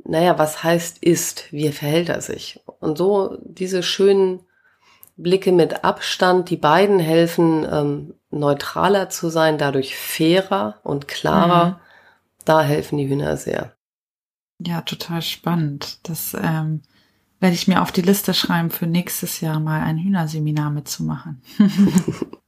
naja, 0.03 0.37
was 0.37 0.63
heißt 0.63 0.99
ist, 0.99 1.51
wie 1.51 1.71
verhält 1.71 2.09
er 2.09 2.21
sich? 2.21 2.59
Und 2.79 2.97
so 2.97 3.37
diese 3.43 3.83
schönen 3.83 4.41
Blicke 5.17 5.51
mit 5.51 5.83
Abstand, 5.83 6.49
die 6.49 6.57
beiden 6.57 6.99
helfen, 6.99 7.67
ähm, 7.69 8.13
neutraler 8.31 9.09
zu 9.09 9.29
sein, 9.29 9.57
dadurch 9.57 9.97
fairer 9.97 10.79
und 10.83 11.07
klarer. 11.07 11.65
Mhm. 11.65 11.75
Da 12.45 12.61
helfen 12.61 12.97
die 12.97 13.09
Hühner 13.09 13.35
sehr. 13.37 13.73
Ja, 14.59 14.81
total 14.81 15.21
spannend. 15.21 15.99
Das 16.07 16.33
ähm, 16.33 16.81
werde 17.39 17.55
ich 17.55 17.67
mir 17.67 17.81
auf 17.81 17.91
die 17.91 18.01
Liste 18.01 18.33
schreiben, 18.33 18.69
für 18.69 18.87
nächstes 18.87 19.41
Jahr 19.41 19.59
mal 19.59 19.81
ein 19.81 19.97
Hühnerseminar 19.97 20.69
mitzumachen. 20.69 21.41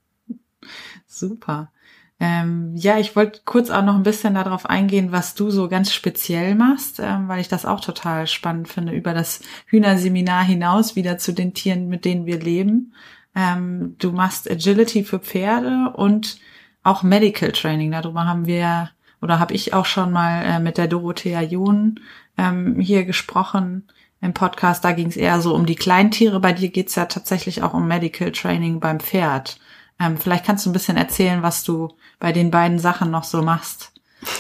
Super. 1.08 1.72
Ähm, 2.20 2.76
ja, 2.76 3.00
ich 3.00 3.16
wollte 3.16 3.42
kurz 3.46 3.72
auch 3.72 3.84
noch 3.84 3.96
ein 3.96 4.04
bisschen 4.04 4.36
darauf 4.36 4.68
eingehen, 4.68 5.12
was 5.12 5.34
du 5.34 5.50
so 5.50 5.68
ganz 5.68 5.92
speziell 5.92 6.54
machst, 6.54 7.00
ähm, 7.00 7.28
weil 7.28 7.42
ich 7.42 7.48
das 7.48 7.66
auch 7.66 7.80
total 7.80 8.28
spannend 8.28 8.68
finde, 8.68 8.94
über 8.94 9.14
das 9.14 9.42
Hühnerseminar 9.66 10.44
hinaus 10.44 10.96
wieder 10.96 11.18
zu 11.18 11.34
den 11.34 11.56
Tieren, 11.56 11.88
mit 11.88 12.06
denen 12.06 12.28
wir 12.28 12.40
leben. 12.40 12.94
Ähm, 13.34 13.96
du 13.98 14.12
machst 14.12 14.50
Agility 14.50 15.04
für 15.04 15.20
Pferde 15.20 15.94
und 15.96 16.38
auch 16.84 17.02
Medical 17.02 17.52
Training. 17.54 17.92
Darüber 17.92 18.26
haben 18.26 18.46
wir 18.46 18.92
oder 19.22 19.40
habe 19.40 19.54
ich 19.54 19.74
auch 19.74 19.86
schon 19.86 20.12
mal 20.12 20.44
äh, 20.44 20.60
mit 20.60 20.78
der 20.78 20.88
Dorothea 20.88 21.42
John 21.42 22.00
ähm, 22.38 22.80
hier 22.80 23.06
gesprochen 23.06 23.88
im 24.22 24.34
Podcast. 24.34 24.86
Da 24.86 24.92
ging 24.92 25.08
es 25.08 25.18
eher 25.18 25.42
so 25.42 25.54
um 25.56 25.66
die 25.66 25.76
Kleintiere. 25.76 26.40
Bei 26.40 26.54
dir 26.54 26.70
geht's 26.70 26.96
ja 26.96 27.06
tatsächlich 27.06 27.64
auch 27.64 27.74
um 27.74 27.88
Medical 27.88 28.32
Training 28.32 28.80
beim 28.80 29.00
Pferd. 29.00 29.60
Ähm, 30.00 30.18
vielleicht 30.18 30.46
kannst 30.46 30.66
du 30.66 30.70
ein 30.70 30.74
bisschen 30.74 30.98
erzählen, 30.98 31.44
was 31.44 31.64
du 31.64 31.90
bei 32.20 32.32
den 32.32 32.52
beiden 32.52 32.80
Sachen 32.80 33.12
noch 33.12 33.24
so 33.24 33.42
machst 33.42 33.92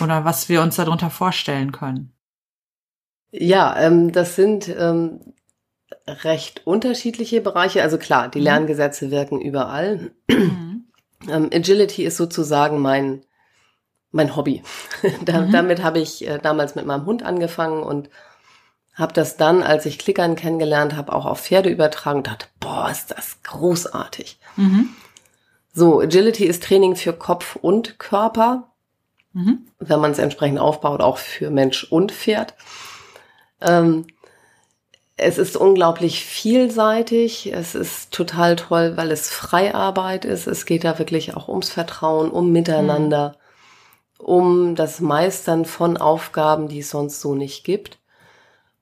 oder 0.01 0.25
was 0.25 0.49
wir 0.49 0.61
uns 0.61 0.75
darunter 0.75 1.09
vorstellen 1.09 1.71
können. 1.71 2.13
Ja, 3.31 3.75
ähm, 3.79 4.11
das 4.11 4.35
sind 4.35 4.67
ähm, 4.69 5.33
recht 6.07 6.65
unterschiedliche 6.65 7.41
Bereiche. 7.41 7.81
Also 7.81 7.97
klar, 7.97 8.29
die 8.29 8.39
mhm. 8.39 8.45
Lerngesetze 8.45 9.11
wirken 9.11 9.41
überall. 9.41 10.11
Mhm. 10.29 10.85
Ähm, 11.29 11.49
Agility 11.53 12.03
ist 12.03 12.17
sozusagen 12.17 12.79
mein 12.79 13.21
mein 14.11 14.35
Hobby. 14.35 14.61
da, 15.25 15.41
mhm. 15.41 15.51
Damit 15.51 15.83
habe 15.83 15.99
ich 15.99 16.27
äh, 16.27 16.39
damals 16.39 16.75
mit 16.75 16.85
meinem 16.85 17.05
Hund 17.05 17.23
angefangen 17.23 17.81
und 17.83 18.09
habe 19.01 19.13
das 19.13 19.35
dann, 19.35 19.63
als 19.63 19.85
ich 19.85 19.99
Klickern 19.99 20.35
kennengelernt 20.35 20.95
habe, 20.95 21.11
auch 21.11 21.25
auf 21.25 21.41
Pferde 21.41 21.69
übertragen 21.69 22.19
und 22.19 22.27
dachte, 22.27 22.45
boah, 22.59 22.89
ist 22.89 23.11
das 23.11 23.41
großartig. 23.43 24.39
Mhm. 24.55 24.89
So, 25.73 26.01
Agility 26.01 26.45
ist 26.45 26.63
Training 26.63 26.95
für 26.95 27.11
Kopf 27.11 27.55
und 27.55 27.97
Körper, 27.97 28.69
mhm. 29.33 29.65
wenn 29.79 29.99
man 29.99 30.11
es 30.11 30.19
entsprechend 30.19 30.59
aufbaut, 30.59 31.01
auch 31.01 31.17
für 31.17 31.49
Mensch 31.49 31.83
und 31.85 32.11
Pferd. 32.11 32.53
Ähm, 33.59 34.05
es 35.17 35.37
ist 35.37 35.55
unglaublich 35.55 36.23
vielseitig. 36.25 37.53
Es 37.53 37.75
ist 37.75 38.11
total 38.11 38.55
toll, 38.55 38.97
weil 38.97 39.11
es 39.11 39.29
Freiarbeit 39.29 40.25
ist. 40.25 40.47
Es 40.47 40.65
geht 40.65 40.83
da 40.83 40.99
wirklich 40.99 41.35
auch 41.35 41.47
ums 41.47 41.69
Vertrauen, 41.69 42.31
um 42.31 42.51
Miteinander, 42.51 43.37
mhm. 44.19 44.25
um 44.25 44.75
das 44.75 44.99
Meistern 44.99 45.65
von 45.65 45.97
Aufgaben, 45.97 46.67
die 46.67 46.79
es 46.79 46.89
sonst 46.89 47.21
so 47.21 47.35
nicht 47.35 47.63
gibt. 47.63 48.00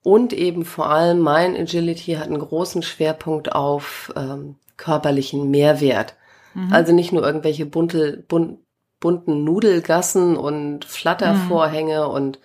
Und 0.04 0.34
eben 0.34 0.64
vor 0.66 0.90
allem 0.90 1.20
mein 1.20 1.56
Agility 1.56 2.14
hat 2.14 2.28
einen 2.28 2.40
großen 2.40 2.84
Schwerpunkt 2.84 3.54
auf 3.54 4.14
ähm, 4.16 4.56
körperlichen 4.78 5.52
Mehrwert. 5.52 6.16
Mhm. 6.54 6.72
Also 6.72 6.94
nicht 6.94 7.12
nur 7.12 7.24
irgendwelche 7.24 7.66
bunte, 7.66 8.24
bunt, 8.28 8.60
bunten 9.00 9.44
Nudelgassen 9.44 10.38
und 10.38 10.86
Flattervorhänge 10.86 12.08
mhm. 12.08 12.14
und 12.14 12.40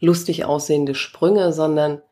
lustig 0.00 0.44
aussehende 0.44 0.94
Sprünge, 0.94 1.52
sondern 1.52 2.02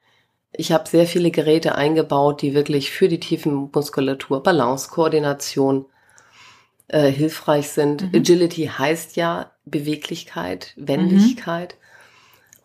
ich 0.52 0.72
habe 0.72 0.88
sehr 0.88 1.06
viele 1.06 1.30
Geräte 1.30 1.74
eingebaut, 1.74 2.42
die 2.42 2.54
wirklich 2.54 2.90
für 2.90 3.08
die 3.08 3.20
tiefen 3.20 3.70
Muskulatur, 3.72 4.42
Balance, 4.42 4.88
Koordination 4.90 5.86
äh, 6.88 7.10
hilfreich 7.10 7.68
sind. 7.68 8.02
Mhm. 8.02 8.20
Agility 8.20 8.66
heißt 8.66 9.16
ja 9.16 9.52
Beweglichkeit, 9.66 10.72
Wendigkeit. 10.76 11.74
Mhm. 11.74 11.87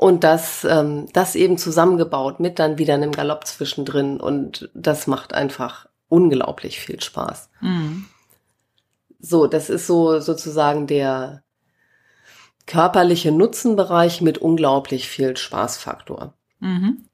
Und 0.03 0.25
das, 0.25 0.65
ähm, 0.65 1.07
das 1.13 1.33
eben 1.33 1.57
zusammengebaut 1.57 2.41
mit 2.41 2.59
dann 2.59 2.77
wieder 2.77 2.93
einem 2.93 3.13
Galopp 3.13 3.47
zwischendrin. 3.47 4.19
Und 4.19 4.69
das 4.73 5.07
macht 5.07 5.33
einfach 5.33 5.87
unglaublich 6.09 6.81
viel 6.81 7.01
Spaß. 7.01 7.49
Mhm. 7.61 8.03
So, 9.21 9.47
das 9.47 9.69
ist 9.69 9.87
so 9.87 10.19
sozusagen 10.19 10.87
der 10.87 11.43
körperliche 12.67 13.31
Nutzenbereich 13.31 14.19
mit 14.19 14.39
unglaublich 14.39 15.07
viel 15.07 15.37
Spaßfaktor. 15.37 16.33
Mhm. 16.59 17.05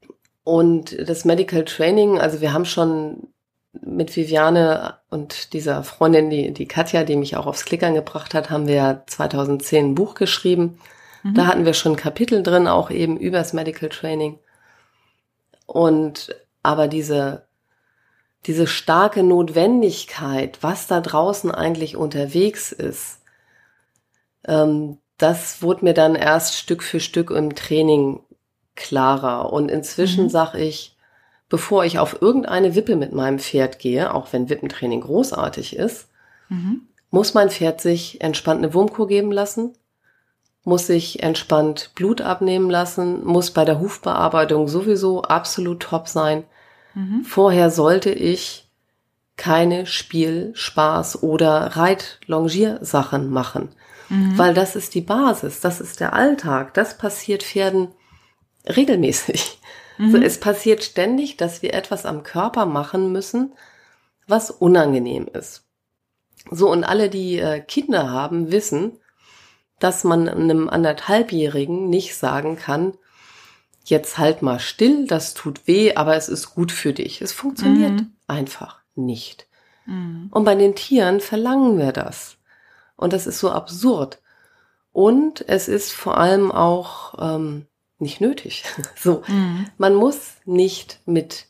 Und 0.43 0.97
das 1.07 1.25
Medical 1.25 1.65
Training, 1.65 2.17
also 2.17 2.41
wir 2.41 2.53
haben 2.53 2.65
schon 2.65 3.27
mit 3.71 4.15
Viviane 4.15 4.95
und 5.11 5.53
dieser 5.53 5.83
Freundin, 5.83 6.31
die, 6.31 6.53
die 6.55 6.67
Katja, 6.67 7.03
die 7.03 7.17
mich 7.17 7.37
auch 7.37 7.45
aufs 7.45 7.65
Klickern 7.65 7.93
gebracht 7.93 8.33
hat, 8.33 8.49
haben 8.49 8.65
wir 8.65 9.03
2010 9.05 9.91
ein 9.91 9.93
Buch 9.93 10.15
geschrieben. 10.15 10.79
Mhm. 11.23 11.33
Da 11.33 11.47
hatten 11.47 11.65
wir 11.65 11.73
schon 11.73 11.95
Kapitel 11.95 12.43
drin, 12.43 12.67
auch 12.67 12.89
eben 12.91 13.17
übers 13.17 13.53
Medical 13.53 13.89
Training. 13.89 14.39
Und 15.65 16.35
aber 16.63 16.87
diese 16.87 17.47
diese 18.45 18.67
starke 18.67 19.23
Notwendigkeit, 19.23 20.59
was 20.61 20.87
da 20.87 21.01
draußen 21.01 21.51
eigentlich 21.51 21.97
unterwegs 21.97 22.71
ist, 22.71 23.19
ähm, 24.45 24.97
das 25.17 25.61
wurde 25.61 25.83
mir 25.85 25.93
dann 25.93 26.15
erst 26.15 26.55
Stück 26.55 26.81
für 26.81 27.01
Stück 27.01 27.31
im 27.31 27.53
Training 27.55 28.21
klarer. 28.75 29.51
Und 29.51 29.69
inzwischen 29.69 30.25
mhm. 30.25 30.29
sage 30.29 30.59
ich, 30.59 30.95
bevor 31.49 31.83
ich 31.83 31.99
auf 31.99 32.21
irgendeine 32.21 32.75
Wippe 32.75 32.95
mit 32.95 33.11
meinem 33.11 33.39
Pferd 33.39 33.79
gehe, 33.79 34.13
auch 34.13 34.31
wenn 34.31 34.49
Wippentraining 34.49 35.01
großartig 35.01 35.75
ist, 35.75 36.07
mhm. 36.47 36.87
muss 37.11 37.33
mein 37.33 37.49
Pferd 37.49 37.81
sich 37.81 38.21
entspannt 38.21 38.63
eine 38.63 38.73
Wurmkur 38.73 39.07
geben 39.07 39.31
lassen, 39.33 39.73
muss 40.69 40.87
sich 40.87 41.21
entspannt 41.23 41.91
Blut 41.95 42.21
abnehmen 42.21 42.69
lassen, 42.69 43.25
muss 43.25 43.51
bei 43.51 43.65
der 43.65 43.79
Hufbearbeitung 43.79 44.67
sowieso 44.67 45.23
absolut 45.23 45.81
top 45.81 46.07
sein. 46.07 46.45
Mhm. 46.93 47.23
Vorher 47.25 47.71
sollte 47.71 48.11
ich 48.11 48.69
keine 49.35 49.85
Spiel-, 49.87 50.53
Spaß- 50.55 51.21
oder 51.21 51.75
Reit-Longiersachen 51.75 53.29
machen. 53.29 53.69
Mhm. 54.09 54.37
Weil 54.37 54.53
das 54.53 54.75
ist 54.75 54.93
die 54.93 55.01
Basis, 55.01 55.59
das 55.59 55.81
ist 55.81 55.99
der 55.99 56.13
Alltag, 56.13 56.73
das 56.75 56.97
passiert 56.97 57.43
Pferden 57.43 57.89
regelmäßig. 58.65 59.59
Mhm. 59.97 60.11
So, 60.11 60.17
es 60.17 60.39
passiert 60.39 60.83
ständig, 60.83 61.35
dass 61.35 61.61
wir 61.61 61.73
etwas 61.73 62.05
am 62.05 62.23
Körper 62.23 62.65
machen 62.65 63.11
müssen, 63.11 63.53
was 64.27 64.51
unangenehm 64.51 65.27
ist. 65.33 65.65
So, 66.51 66.71
und 66.71 66.83
alle, 66.83 67.09
die 67.09 67.39
äh, 67.39 67.59
Kinder 67.59 68.09
haben, 68.09 68.51
wissen, 68.51 68.99
dass 69.79 70.03
man 70.03 70.27
einem 70.27 70.69
anderthalbjährigen 70.69 71.89
nicht 71.89 72.15
sagen 72.15 72.57
kann, 72.57 72.93
jetzt 73.85 74.17
halt 74.17 74.41
mal 74.41 74.59
still, 74.59 75.07
das 75.07 75.33
tut 75.33 75.67
weh, 75.67 75.95
aber 75.95 76.15
es 76.15 76.29
ist 76.29 76.53
gut 76.53 76.71
für 76.71 76.93
dich. 76.93 77.21
Es 77.21 77.31
funktioniert 77.31 77.93
mhm. 77.93 78.11
einfach 78.27 78.79
nicht. 78.95 79.47
Mhm. 79.85 80.27
Und 80.31 80.43
bei 80.43 80.55
den 80.55 80.75
Tieren 80.75 81.19
verlangen 81.19 81.77
wir 81.77 81.91
das. 81.91 82.37
Und 82.95 83.13
das 83.13 83.27
ist 83.27 83.39
so 83.39 83.51
absurd. 83.51 84.19
Und 84.91 85.47
es 85.47 85.67
ist 85.67 85.91
vor 85.91 86.17
allem 86.17 86.51
auch 86.51 87.15
ähm, 87.19 87.65
nicht 87.97 88.21
nötig. 88.21 88.65
so, 88.95 89.23
mhm. 89.27 89.67
man 89.77 89.95
muss 89.95 90.33
nicht 90.45 90.99
mit 91.05 91.45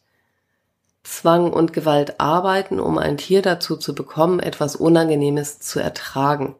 Zwang 1.03 1.51
und 1.51 1.73
Gewalt 1.73 2.19
arbeiten, 2.19 2.79
um 2.79 2.97
ein 2.97 3.17
Tier 3.17 3.41
dazu 3.41 3.77
zu 3.77 3.95
bekommen, 3.95 4.39
etwas 4.39 4.75
Unangenehmes 4.75 5.59
zu 5.59 5.79
ertragen. 5.79 6.55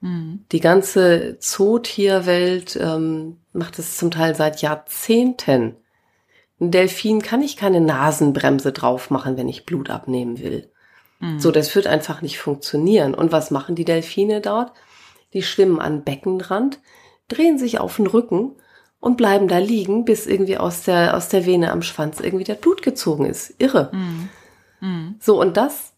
Mhm. 0.00 0.44
Die 0.52 0.60
ganze 0.60 1.38
Zootierwelt 1.38 2.76
ähm, 2.80 3.38
macht 3.52 3.78
es 3.78 3.96
zum 3.96 4.10
Teil 4.10 4.34
seit 4.34 4.62
Jahrzehnten. 4.62 5.76
Ein 6.60 6.70
Delfin 6.70 7.22
kann 7.22 7.42
ich 7.42 7.56
keine 7.56 7.80
Nasenbremse 7.80 8.72
drauf 8.72 9.10
machen, 9.10 9.36
wenn 9.36 9.48
ich 9.48 9.66
Blut 9.66 9.90
abnehmen 9.90 10.38
will. 10.40 10.70
Mhm. 11.20 11.38
So, 11.38 11.50
das 11.50 11.74
wird 11.74 11.86
einfach 11.86 12.22
nicht 12.22 12.38
funktionieren. 12.38 13.14
Und 13.14 13.32
was 13.32 13.50
machen 13.50 13.74
die 13.74 13.84
Delfine 13.84 14.40
dort? 14.40 14.72
Die 15.32 15.42
schwimmen 15.42 15.80
an 15.80 16.02
Beckenrand, 16.02 16.80
drehen 17.28 17.58
sich 17.58 17.78
auf 17.78 17.96
den 17.96 18.06
Rücken 18.06 18.56
und 18.98 19.16
bleiben 19.16 19.48
da 19.48 19.58
liegen, 19.58 20.04
bis 20.04 20.26
irgendwie 20.26 20.58
aus 20.58 20.82
der, 20.82 21.16
aus 21.16 21.28
der 21.28 21.46
Vene 21.46 21.70
am 21.70 21.82
Schwanz 21.82 22.20
irgendwie 22.20 22.44
der 22.44 22.54
Blut 22.54 22.82
gezogen 22.82 23.26
ist. 23.26 23.54
Irre. 23.58 23.90
Mhm. 23.92 24.28
Mhm. 24.80 25.14
So, 25.20 25.40
und 25.40 25.56
das, 25.56 25.92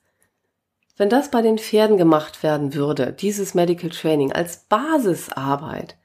wenn 0.97 1.09
das 1.09 1.31
bei 1.31 1.43
den 1.43 1.59
Pferden 1.59 1.97
gemacht 1.97 2.43
werden 2.43 2.75
würde, 2.75 3.13
dieses 3.13 3.55
Medical 3.55 3.91
Training 3.91 4.33
als 4.33 4.65
Basisarbeit, 4.69 5.97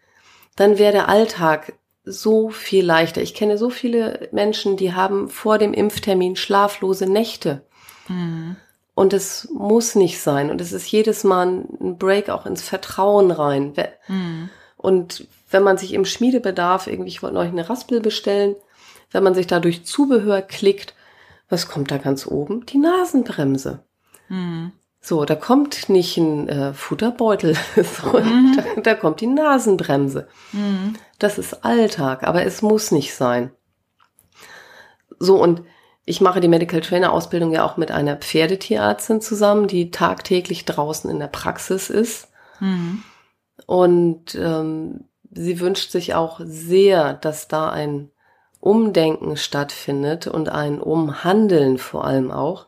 dann 0.55 0.77
wäre 0.77 0.93
der 0.93 1.09
Alltag 1.09 1.73
so 2.03 2.49
viel 2.49 2.85
leichter. 2.85 3.21
Ich 3.21 3.33
kenne 3.33 3.57
so 3.57 3.69
viele 3.69 4.29
Menschen, 4.31 4.77
die 4.77 4.93
haben 4.93 5.29
vor 5.29 5.57
dem 5.57 5.73
Impftermin 5.73 6.35
schlaflose 6.35 7.05
Nächte. 7.05 7.65
Mhm. 8.07 8.55
Und 8.95 9.13
es 9.13 9.49
muss 9.51 9.93
nicht 9.95 10.19
sein. 10.19 10.49
Und 10.49 10.61
es 10.61 10.71
ist 10.71 10.89
jedes 10.89 11.23
Mal 11.23 11.47
ein 11.47 11.97
Break 11.97 12.29
auch 12.29 12.45
ins 12.45 12.63
Vertrauen 12.63 13.29
rein. 13.29 13.73
Mhm. 14.07 14.49
Und 14.77 15.27
wenn 15.51 15.63
man 15.63 15.77
sich 15.77 15.93
im 15.93 16.05
Schmiedebedarf, 16.05 16.87
irgendwie, 16.87 17.09
ich 17.09 17.21
wollte 17.21 17.35
neulich 17.35 17.51
eine 17.51 17.69
Raspel 17.69 17.99
bestellen, 17.99 18.55
wenn 19.11 19.23
man 19.23 19.35
sich 19.35 19.47
da 19.47 19.59
durch 19.59 19.85
Zubehör 19.85 20.41
klickt, 20.41 20.95
was 21.49 21.67
kommt 21.67 21.91
da 21.91 21.97
ganz 21.97 22.25
oben? 22.25 22.65
Die 22.65 22.77
Nasenbremse. 22.77 23.83
Mhm. 24.29 24.71
So, 24.99 25.23
da 25.23 25.35
kommt 25.35 25.89
nicht 25.89 26.17
ein 26.17 26.49
äh, 26.49 26.73
Futterbeutel, 26.73 27.55
so, 27.75 28.19
mhm. 28.19 28.57
da, 28.75 28.81
da, 28.81 28.93
kommt 28.95 29.21
die 29.21 29.27
Nasenbremse. 29.27 30.27
Mhm. 30.51 30.93
Das 31.19 31.37
ist 31.37 31.63
Alltag, 31.63 32.23
aber 32.23 32.43
es 32.43 32.61
muss 32.61 32.91
nicht 32.91 33.13
sein. 33.13 33.51
So, 35.19 35.41
und 35.41 35.63
ich 36.05 36.21
mache 36.21 36.39
die 36.39 36.47
Medical 36.47 36.81
Trainer 36.81 37.11
Ausbildung 37.11 37.51
ja 37.51 37.65
auch 37.65 37.77
mit 37.77 37.91
einer 37.91 38.15
Pferdetierärztin 38.15 39.21
zusammen, 39.21 39.67
die 39.67 39.91
tagtäglich 39.91 40.65
draußen 40.65 41.09
in 41.09 41.19
der 41.19 41.27
Praxis 41.27 41.89
ist. 41.89 42.29
Mhm. 42.59 43.03
Und 43.65 44.35
ähm, 44.35 45.05
sie 45.31 45.59
wünscht 45.59 45.91
sich 45.91 46.15
auch 46.15 46.39
sehr, 46.43 47.13
dass 47.13 47.47
da 47.47 47.69
ein 47.69 48.09
Umdenken 48.59 49.37
stattfindet 49.37 50.27
und 50.27 50.49
ein 50.49 50.81
Umhandeln 50.81 51.77
vor 51.77 52.05
allem 52.05 52.31
auch, 52.31 52.67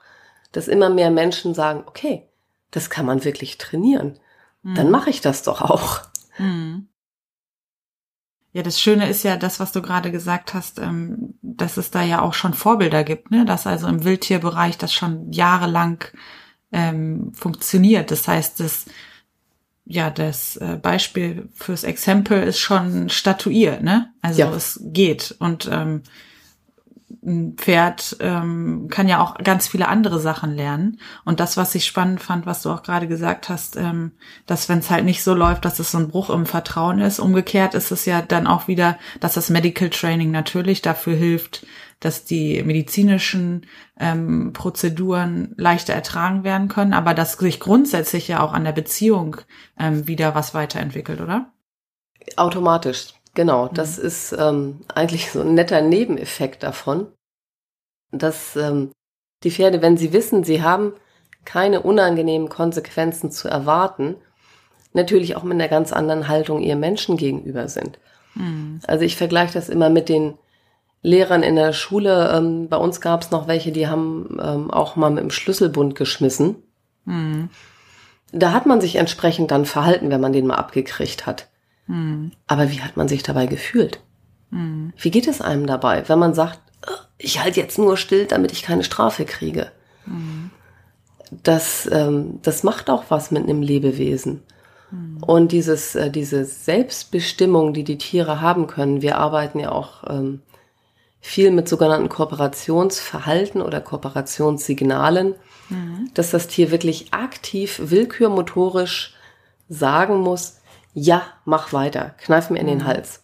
dass 0.51 0.67
immer 0.67 0.89
mehr 0.89 1.11
Menschen 1.11 1.53
sagen, 1.53 1.83
okay, 1.85 2.27
das 2.71 2.89
kann 2.89 3.05
man 3.05 3.23
wirklich 3.23 3.57
trainieren. 3.57 4.19
Mhm. 4.63 4.75
Dann 4.75 4.91
mache 4.91 5.09
ich 5.09 5.21
das 5.21 5.43
doch 5.43 5.61
auch. 5.61 6.01
Mhm. 6.37 6.87
Ja, 8.51 8.63
das 8.63 8.81
Schöne 8.81 9.07
ist 9.07 9.23
ja 9.23 9.37
das, 9.37 9.59
was 9.59 9.71
du 9.71 9.81
gerade 9.81 10.11
gesagt 10.11 10.53
hast, 10.55 10.79
ähm, 10.79 11.35
dass 11.41 11.77
es 11.77 11.91
da 11.91 12.01
ja 12.01 12.21
auch 12.21 12.33
schon 12.33 12.55
Vorbilder 12.55 13.03
gibt, 13.03 13.29
ne? 13.29 13.45
dass 13.45 13.67
also 13.67 13.87
im 13.87 14.03
Wildtierbereich 14.03 14.77
das 14.77 14.91
schon 14.91 15.31
jahrelang 15.31 16.03
ähm, 16.71 17.31
funktioniert. 17.33 18.09
Das 18.09 18.27
heißt, 18.27 18.59
das 18.59 18.85
ja, 19.91 20.11
das 20.11 20.55
äh, 20.57 20.77
Beispiel 20.79 21.49
fürs 21.55 21.83
Exempel 21.83 22.43
ist 22.43 22.59
schon 22.59 23.09
statuiert, 23.09 23.81
ne? 23.81 24.13
Also 24.21 24.41
ja. 24.41 24.51
es 24.53 24.79
geht. 24.83 25.35
Und 25.39 25.67
ähm, 25.71 26.03
ein 27.23 27.55
Pferd 27.57 28.17
ähm, 28.19 28.87
kann 28.89 29.07
ja 29.07 29.21
auch 29.21 29.35
ganz 29.35 29.67
viele 29.67 29.87
andere 29.87 30.19
Sachen 30.19 30.55
lernen. 30.55 30.99
Und 31.25 31.39
das, 31.39 31.57
was 31.57 31.75
ich 31.75 31.85
spannend 31.85 32.21
fand, 32.21 32.45
was 32.45 32.61
du 32.61 32.69
auch 32.69 32.83
gerade 32.83 33.07
gesagt 33.07 33.49
hast, 33.49 33.75
ähm, 33.75 34.11
dass 34.45 34.69
wenn 34.69 34.79
es 34.79 34.89
halt 34.89 35.05
nicht 35.05 35.23
so 35.23 35.33
läuft, 35.33 35.65
dass 35.65 35.79
es 35.79 35.91
so 35.91 35.97
ein 35.97 36.09
Bruch 36.09 36.29
im 36.29 36.45
Vertrauen 36.45 36.99
ist. 36.99 37.19
Umgekehrt 37.19 37.73
ist 37.73 37.91
es 37.91 38.05
ja 38.05 38.21
dann 38.21 38.47
auch 38.47 38.67
wieder, 38.67 38.97
dass 39.19 39.33
das 39.33 39.49
Medical 39.49 39.89
Training 39.89 40.31
natürlich 40.31 40.81
dafür 40.81 41.15
hilft, 41.15 41.65
dass 41.99 42.23
die 42.23 42.63
medizinischen 42.63 43.65
ähm, 43.99 44.53
Prozeduren 44.53 45.53
leichter 45.57 45.93
ertragen 45.93 46.43
werden 46.43 46.69
können, 46.69 46.93
aber 46.93 47.13
dass 47.13 47.33
sich 47.33 47.59
grundsätzlich 47.59 48.27
ja 48.27 48.41
auch 48.41 48.53
an 48.53 48.63
der 48.63 48.71
Beziehung 48.71 49.37
ähm, 49.77 50.07
wieder 50.07 50.35
was 50.35 50.53
weiterentwickelt, 50.53 51.19
oder? 51.19 51.51
Automatisch. 52.37 53.18
Genau, 53.39 53.67
mhm. 53.67 53.73
das 53.73 53.97
ist 53.97 54.35
ähm, 54.37 54.81
eigentlich 54.93 55.31
so 55.31 55.39
ein 55.39 55.53
netter 55.53 55.79
Nebeneffekt 55.79 56.61
davon, 56.61 57.07
dass 58.11 58.57
ähm, 58.57 58.91
die 59.43 59.51
Pferde, 59.51 59.81
wenn 59.81 59.95
sie 59.95 60.11
wissen, 60.11 60.43
sie 60.43 60.61
haben 60.61 60.91
keine 61.45 61.81
unangenehmen 61.81 62.49
Konsequenzen 62.49 63.31
zu 63.31 63.47
erwarten, 63.47 64.17
natürlich 64.91 65.37
auch 65.37 65.43
mit 65.43 65.53
einer 65.53 65.69
ganz 65.69 65.93
anderen 65.93 66.27
Haltung 66.27 66.59
ihr 66.59 66.75
Menschen 66.75 67.15
gegenüber 67.15 67.69
sind. 67.69 67.97
Mhm. 68.35 68.81
Also 68.85 69.05
ich 69.05 69.15
vergleiche 69.15 69.53
das 69.53 69.69
immer 69.69 69.89
mit 69.89 70.09
den 70.09 70.37
Lehrern 71.01 71.41
in 71.41 71.55
der 71.55 71.71
Schule. 71.71 72.33
Ähm, 72.35 72.67
bei 72.67 72.75
uns 72.75 72.99
gab 72.99 73.21
es 73.21 73.31
noch 73.31 73.47
welche, 73.47 73.71
die 73.71 73.87
haben 73.87 74.37
ähm, 74.43 74.69
auch 74.69 74.97
mal 74.97 75.11
mit 75.11 75.23
dem 75.23 75.31
Schlüsselbund 75.31 75.95
geschmissen. 75.95 76.57
Mhm. 77.05 77.51
Da 78.33 78.51
hat 78.51 78.65
man 78.65 78.81
sich 78.81 78.97
entsprechend 78.97 79.51
dann 79.51 79.63
verhalten, 79.63 80.09
wenn 80.09 80.19
man 80.19 80.33
den 80.33 80.45
mal 80.45 80.55
abgekriegt 80.55 81.25
hat. 81.25 81.48
Mhm. 81.89 82.31
Aber 82.47 82.71
wie 82.71 82.81
hat 82.81 82.95
man 82.95 83.07
sich 83.07 83.23
dabei 83.23 83.47
gefühlt? 83.47 83.99
Mhm. 84.51 84.93
Wie 84.97 85.11
geht 85.11 85.27
es 85.27 85.41
einem 85.41 85.65
dabei, 85.65 86.07
wenn 86.07 86.19
man 86.19 86.33
sagt, 86.33 86.59
ich 87.17 87.43
halte 87.43 87.59
jetzt 87.59 87.77
nur 87.77 87.97
still, 87.97 88.25
damit 88.25 88.51
ich 88.51 88.61
keine 88.61 88.83
Strafe 88.83 89.25
kriege? 89.25 89.71
Mhm. 90.05 90.51
Das, 91.43 91.89
ähm, 91.91 92.39
das 92.43 92.63
macht 92.63 92.89
auch 92.89 93.05
was 93.09 93.31
mit 93.31 93.43
einem 93.43 93.61
Lebewesen. 93.61 94.43
Mhm. 94.91 95.23
Und 95.23 95.51
dieses, 95.51 95.95
äh, 95.95 96.11
diese 96.11 96.45
Selbstbestimmung, 96.45 97.73
die 97.73 97.83
die 97.83 97.97
Tiere 97.97 98.39
haben 98.39 98.67
können, 98.67 99.01
wir 99.01 99.17
arbeiten 99.17 99.59
ja 99.59 99.71
auch 99.71 100.03
ähm, 100.07 100.41
viel 101.21 101.51
mit 101.51 101.67
sogenannten 101.67 102.09
Kooperationsverhalten 102.09 103.61
oder 103.61 103.81
Kooperationssignalen, 103.81 105.35
mhm. 105.69 106.11
dass 106.13 106.31
das 106.31 106.47
Tier 106.47 106.69
wirklich 106.71 107.13
aktiv 107.13 107.81
willkürmotorisch 107.83 109.15
sagen 109.67 110.19
muss, 110.19 110.58
ja, 111.01 111.23
mach 111.45 111.73
weiter, 111.73 112.15
kneif 112.17 112.49
mir 112.49 112.59
in 112.59 112.67
den 112.67 112.79
mhm. 112.79 112.85
Hals. 112.85 113.23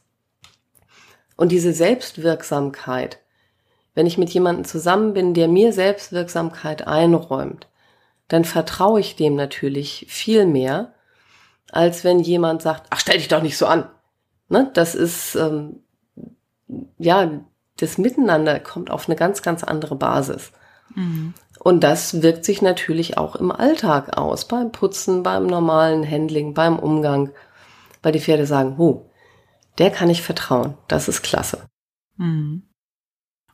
Und 1.36 1.52
diese 1.52 1.74
Selbstwirksamkeit, 1.74 3.20
wenn 3.94 4.06
ich 4.06 4.18
mit 4.18 4.30
jemandem 4.30 4.66
zusammen 4.66 5.14
bin, 5.14 5.34
der 5.34 5.48
mir 5.48 5.74
Selbstwirksamkeit 5.74 6.88
einräumt, 6.88 7.68
dann 8.28 8.46
vertraue 8.46 9.00
ich 9.00 9.16
dem 9.16 9.36
natürlich 9.36 10.06
viel 10.10 10.46
mehr, 10.46 10.94
als 11.72 12.04
wenn 12.04 12.20
jemand 12.20 12.62
sagt, 12.62 12.88
ach, 12.90 13.00
stell 13.00 13.18
dich 13.18 13.28
doch 13.28 13.42
nicht 13.42 13.58
so 13.58 13.66
an. 13.66 13.90
Ne? 14.50 14.72
Das 14.74 14.96
ist, 14.96 15.36
ähm, 15.36 15.82
ja, 16.98 17.42
das 17.78 17.98
Miteinander 17.98 18.60
kommt 18.60 18.90
auf 18.90 19.08
eine 19.08 19.16
ganz, 19.16 19.42
ganz 19.42 19.64
andere 19.64 19.96
Basis. 19.96 20.52
Mhm. 20.94 21.34
Und 21.60 21.84
das 21.84 22.22
wirkt 22.22 22.46
sich 22.46 22.62
natürlich 22.62 23.18
auch 23.18 23.36
im 23.36 23.52
Alltag 23.52 24.18
aus, 24.18 24.46
beim 24.46 24.72
Putzen, 24.72 25.24
beim 25.24 25.46
normalen 25.48 26.10
Handling, 26.10 26.54
beim 26.54 26.80
Umgang 26.80 27.32
weil 28.06 28.12
die 28.12 28.20
Pferde 28.20 28.46
sagen, 28.46 28.76
oh, 28.78 29.10
der 29.80 29.90
kann 29.90 30.12
ich 30.12 30.22
vertrauen. 30.22 30.78
Das 30.88 31.08
ist 31.08 31.24
klasse. 31.24 31.66
Mhm. 32.18 32.62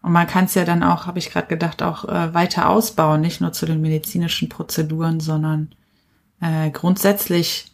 Und 0.02 0.12
man 0.12 0.28
kann 0.28 0.46
es 0.46 0.56
ja 0.56 0.66
dann 0.66 0.84
auch, 0.84 1.06
habe 1.08 1.20
ich 1.20 1.32
gerade 1.32 1.48
gedacht, 1.48 1.82
auch 1.82 2.04
äh, 2.04 2.34
weiter 2.34 2.68
ausbauen, 2.70 3.22
nicht 3.22 3.40
nur 3.40 3.54
zu 3.54 3.66
den 3.66 3.80
medizinischen 3.80 4.50
Prozeduren, 4.50 5.22
sondern 5.22 5.74
äh, 6.42 6.70
grundsätzlich, 6.70 7.74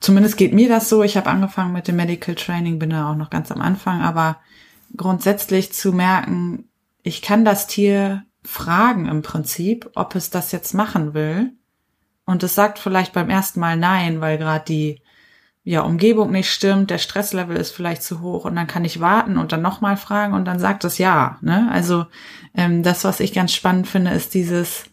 zumindest 0.00 0.36
geht 0.36 0.52
mir 0.52 0.68
das 0.68 0.88
so, 0.88 1.04
ich 1.04 1.16
habe 1.16 1.30
angefangen 1.30 1.72
mit 1.72 1.86
dem 1.86 1.96
Medical 1.96 2.34
Training, 2.34 2.80
bin 2.80 2.90
da 2.90 3.12
auch 3.12 3.16
noch 3.16 3.30
ganz 3.30 3.52
am 3.52 3.60
Anfang, 3.60 4.02
aber 4.02 4.38
grundsätzlich 4.96 5.72
zu 5.72 5.92
merken, 5.92 6.68
ich 7.04 7.22
kann 7.22 7.44
das 7.44 7.68
Tier 7.68 8.24
fragen 8.42 9.06
im 9.06 9.22
Prinzip, 9.22 9.88
ob 9.94 10.16
es 10.16 10.30
das 10.30 10.50
jetzt 10.50 10.74
machen 10.74 11.14
will. 11.14 11.52
Und 12.24 12.42
es 12.42 12.56
sagt 12.56 12.80
vielleicht 12.80 13.12
beim 13.12 13.30
ersten 13.30 13.60
Mal 13.60 13.76
nein, 13.76 14.20
weil 14.20 14.36
gerade 14.36 14.64
die 14.64 15.03
ja, 15.66 15.80
Umgebung 15.80 16.30
nicht 16.30 16.50
stimmt, 16.50 16.90
der 16.90 16.98
Stresslevel 16.98 17.56
ist 17.56 17.70
vielleicht 17.70 18.02
zu 18.02 18.20
hoch 18.20 18.44
und 18.44 18.54
dann 18.54 18.66
kann 18.66 18.84
ich 18.84 19.00
warten 19.00 19.38
und 19.38 19.50
dann 19.50 19.62
nochmal 19.62 19.96
fragen 19.96 20.34
und 20.34 20.44
dann 20.44 20.58
sagt 20.58 20.84
es 20.84 20.98
ja. 20.98 21.38
Ne? 21.40 21.68
Also 21.72 22.04
ähm, 22.54 22.82
das, 22.82 23.02
was 23.04 23.18
ich 23.18 23.32
ganz 23.32 23.52
spannend 23.54 23.88
finde, 23.88 24.10
ist 24.10 24.34
dieses 24.34 24.84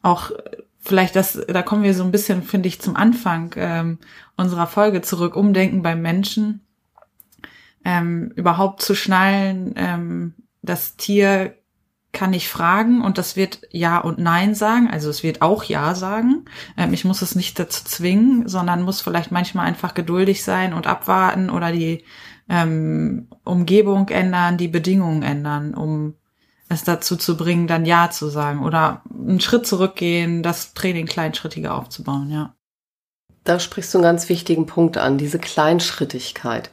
auch 0.00 0.30
vielleicht 0.78 1.14
das, 1.14 1.38
da 1.46 1.62
kommen 1.62 1.82
wir 1.82 1.92
so 1.92 2.04
ein 2.04 2.10
bisschen, 2.10 2.42
finde 2.42 2.68
ich, 2.68 2.80
zum 2.80 2.96
Anfang 2.96 3.52
ähm, 3.56 3.98
unserer 4.36 4.66
Folge 4.66 5.02
zurück, 5.02 5.36
Umdenken 5.36 5.82
beim 5.82 6.00
Menschen, 6.00 6.62
ähm, 7.84 8.32
überhaupt 8.34 8.80
zu 8.80 8.94
schnallen, 8.94 9.74
ähm, 9.76 10.34
das 10.62 10.96
Tier 10.96 11.54
kann 12.18 12.32
ich 12.32 12.48
fragen 12.48 13.00
und 13.00 13.16
das 13.16 13.36
wird 13.36 13.60
Ja 13.70 13.98
und 13.98 14.18
Nein 14.18 14.56
sagen. 14.56 14.90
Also 14.90 15.08
es 15.08 15.22
wird 15.22 15.40
auch 15.40 15.62
Ja 15.62 15.94
sagen. 15.94 16.46
Ähm, 16.76 16.92
ich 16.92 17.04
muss 17.04 17.22
es 17.22 17.36
nicht 17.36 17.56
dazu 17.60 17.84
zwingen, 17.84 18.48
sondern 18.48 18.82
muss 18.82 19.00
vielleicht 19.00 19.30
manchmal 19.30 19.66
einfach 19.66 19.94
geduldig 19.94 20.42
sein 20.42 20.74
und 20.74 20.88
abwarten 20.88 21.48
oder 21.48 21.70
die 21.70 22.02
ähm, 22.48 23.28
Umgebung 23.44 24.08
ändern, 24.08 24.56
die 24.58 24.66
Bedingungen 24.66 25.22
ändern, 25.22 25.74
um 25.74 26.14
es 26.68 26.82
dazu 26.82 27.14
zu 27.14 27.36
bringen, 27.36 27.68
dann 27.68 27.86
Ja 27.86 28.10
zu 28.10 28.28
sagen 28.28 28.64
oder 28.64 29.02
einen 29.08 29.40
Schritt 29.40 29.64
zurückgehen, 29.64 30.42
das 30.42 30.74
Training 30.74 31.06
kleinschrittiger 31.06 31.76
aufzubauen, 31.76 32.30
ja. 32.30 32.56
Da 33.44 33.60
sprichst 33.60 33.94
du 33.94 33.98
einen 33.98 34.02
ganz 34.02 34.28
wichtigen 34.28 34.66
Punkt 34.66 34.98
an, 34.98 35.18
diese 35.18 35.38
Kleinschrittigkeit. 35.38 36.72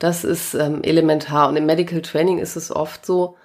Das 0.00 0.24
ist 0.24 0.54
ähm, 0.54 0.82
elementar 0.82 1.48
und 1.48 1.56
im 1.56 1.66
Medical 1.66 2.02
Training 2.02 2.38
ist 2.38 2.56
es 2.56 2.74
oft 2.74 3.06
so, 3.06 3.36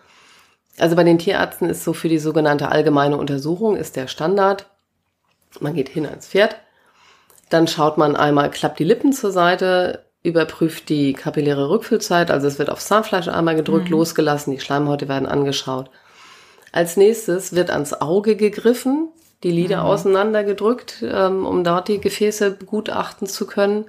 also 0.77 0.95
bei 0.95 1.03
den 1.03 1.19
Tierärzten 1.19 1.69
ist 1.69 1.83
so 1.83 1.93
für 1.93 2.09
die 2.09 2.19
sogenannte 2.19 2.69
allgemeine 2.69 3.17
Untersuchung 3.17 3.75
ist 3.75 3.95
der 3.95 4.07
Standard. 4.07 4.67
Man 5.59 5.73
geht 5.73 5.89
hin 5.89 6.05
ans 6.05 6.27
Pferd, 6.27 6.55
dann 7.49 7.67
schaut 7.67 7.97
man 7.97 8.15
einmal, 8.15 8.49
klappt 8.49 8.79
die 8.79 8.85
Lippen 8.85 9.11
zur 9.11 9.31
Seite, 9.31 10.05
überprüft 10.23 10.87
die 10.89 11.13
kapilläre 11.13 11.69
Rückfüllzeit, 11.69 12.31
also 12.31 12.47
es 12.47 12.59
wird 12.59 12.69
aufs 12.69 12.87
Zahnfleisch 12.87 13.27
einmal 13.27 13.55
gedrückt, 13.55 13.85
mhm. 13.85 13.97
losgelassen, 13.97 14.53
die 14.53 14.59
Schleimhäute 14.59 15.09
werden 15.09 15.27
angeschaut. 15.27 15.89
Als 16.71 16.95
nächstes 16.95 17.53
wird 17.53 17.69
ans 17.69 17.93
Auge 17.93 18.37
gegriffen, 18.37 19.09
die 19.43 19.51
Lider 19.51 19.81
mhm. 19.81 19.89
auseinandergedrückt, 19.89 21.03
ähm, 21.03 21.45
um 21.45 21.63
dort 21.63 21.87
die 21.87 21.99
Gefäße 21.99 22.51
begutachten 22.51 23.27
zu 23.27 23.45
können. 23.45 23.85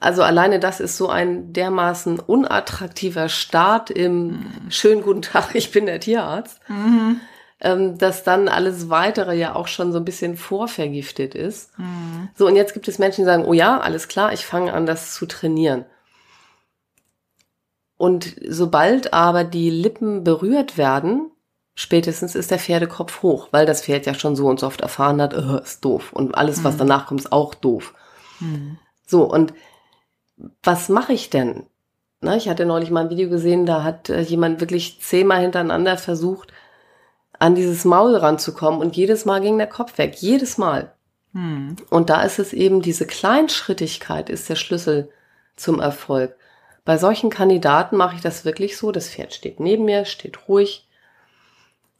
Also 0.00 0.22
alleine 0.22 0.58
das 0.58 0.80
ist 0.80 0.96
so 0.96 1.10
ein 1.10 1.52
dermaßen 1.52 2.18
unattraktiver 2.18 3.28
Start 3.28 3.90
im 3.90 4.28
mhm. 4.28 4.70
schönen 4.70 5.02
guten 5.02 5.22
Tag, 5.22 5.50
ich 5.54 5.70
bin 5.70 5.84
der 5.84 6.00
Tierarzt, 6.00 6.58
mhm. 6.68 7.20
ähm, 7.60 7.98
dass 7.98 8.24
dann 8.24 8.48
alles 8.48 8.88
weitere 8.88 9.36
ja 9.36 9.54
auch 9.54 9.68
schon 9.68 9.92
so 9.92 9.98
ein 9.98 10.04
bisschen 10.06 10.38
vorvergiftet 10.38 11.34
ist. 11.34 11.78
Mhm. 11.78 12.30
So, 12.34 12.46
und 12.46 12.56
jetzt 12.56 12.72
gibt 12.72 12.88
es 12.88 12.98
Menschen, 12.98 13.22
die 13.22 13.26
sagen, 13.26 13.44
oh 13.44 13.52
ja, 13.52 13.78
alles 13.78 14.08
klar, 14.08 14.32
ich 14.32 14.46
fange 14.46 14.72
an, 14.72 14.86
das 14.86 15.12
zu 15.12 15.26
trainieren. 15.26 15.84
Und 17.98 18.34
sobald 18.48 19.12
aber 19.12 19.44
die 19.44 19.68
Lippen 19.68 20.24
berührt 20.24 20.78
werden, 20.78 21.30
spätestens 21.74 22.34
ist 22.34 22.50
der 22.50 22.58
Pferdekopf 22.58 23.20
hoch, 23.20 23.48
weil 23.50 23.66
das 23.66 23.82
Pferd 23.82 24.06
ja 24.06 24.14
schon 24.14 24.34
so 24.34 24.46
und 24.46 24.60
so 24.60 24.66
oft 24.66 24.80
erfahren 24.80 25.20
hat, 25.20 25.34
oh, 25.34 25.58
ist 25.58 25.84
doof. 25.84 26.14
Und 26.14 26.34
alles, 26.34 26.64
was 26.64 26.74
mhm. 26.74 26.78
danach 26.78 27.06
kommt, 27.06 27.20
ist 27.20 27.32
auch 27.32 27.54
doof. 27.54 27.92
Mhm. 28.40 28.78
So, 29.06 29.24
und 29.24 29.52
was 30.62 30.88
mache 30.88 31.12
ich 31.12 31.30
denn? 31.30 31.66
Na, 32.20 32.36
ich 32.36 32.48
hatte 32.48 32.66
neulich 32.66 32.90
mal 32.90 33.04
ein 33.04 33.10
Video 33.10 33.30
gesehen, 33.30 33.64
da 33.66 33.82
hat 33.82 34.10
äh, 34.10 34.20
jemand 34.20 34.60
wirklich 34.60 35.00
zehnmal 35.00 35.40
hintereinander 35.40 35.96
versucht, 35.96 36.52
an 37.38 37.54
dieses 37.54 37.84
Maul 37.84 38.14
ranzukommen 38.16 38.80
und 38.80 38.96
jedes 38.96 39.24
Mal 39.24 39.40
ging 39.40 39.56
der 39.56 39.66
Kopf 39.66 39.96
weg. 39.96 40.16
Jedes 40.18 40.58
Mal. 40.58 40.92
Hm. 41.32 41.76
Und 41.88 42.10
da 42.10 42.22
ist 42.22 42.38
es 42.38 42.52
eben, 42.52 42.82
diese 42.82 43.06
Kleinschrittigkeit 43.06 44.28
ist 44.28 44.48
der 44.48 44.56
Schlüssel 44.56 45.10
zum 45.56 45.80
Erfolg. 45.80 46.36
Bei 46.84 46.98
solchen 46.98 47.30
Kandidaten 47.30 47.96
mache 47.96 48.16
ich 48.16 48.20
das 48.20 48.44
wirklich 48.44 48.76
so, 48.76 48.92
das 48.92 49.08
Pferd 49.08 49.32
steht 49.32 49.60
neben 49.60 49.84
mir, 49.84 50.04
steht 50.04 50.48
ruhig 50.48 50.88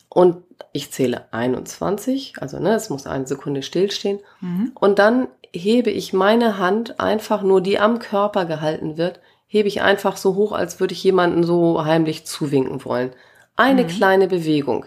und 0.09 0.42
ich 0.72 0.90
zähle 0.90 1.33
21, 1.33 2.35
also 2.40 2.59
ne, 2.59 2.74
es 2.74 2.90
muss 2.90 3.07
eine 3.07 3.26
Sekunde 3.26 3.62
stillstehen 3.62 4.20
mhm. 4.40 4.72
und 4.74 4.98
dann 4.98 5.29
hebe 5.52 5.90
ich 5.90 6.12
meine 6.12 6.58
Hand 6.58 7.00
einfach 7.00 7.42
nur, 7.42 7.60
die 7.60 7.78
am 7.78 7.98
Körper 7.98 8.44
gehalten 8.44 8.96
wird, 8.96 9.20
hebe 9.46 9.68
ich 9.68 9.82
einfach 9.82 10.16
so 10.16 10.34
hoch, 10.36 10.52
als 10.52 10.80
würde 10.80 10.94
ich 10.94 11.02
jemanden 11.02 11.42
so 11.42 11.84
heimlich 11.84 12.24
zuwinken 12.24 12.84
wollen. 12.84 13.12
Eine 13.56 13.82
mhm. 13.82 13.88
kleine 13.88 14.28
Bewegung. 14.28 14.86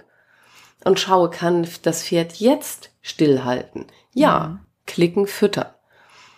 Und 0.86 1.00
schaue, 1.00 1.30
kann 1.30 1.68
das 1.84 2.04
Pferd 2.04 2.36
jetzt 2.36 2.92
stillhalten? 3.02 3.86
Ja, 4.14 4.48
mhm. 4.48 4.60
klicken, 4.86 5.28
füttern. 5.28 5.68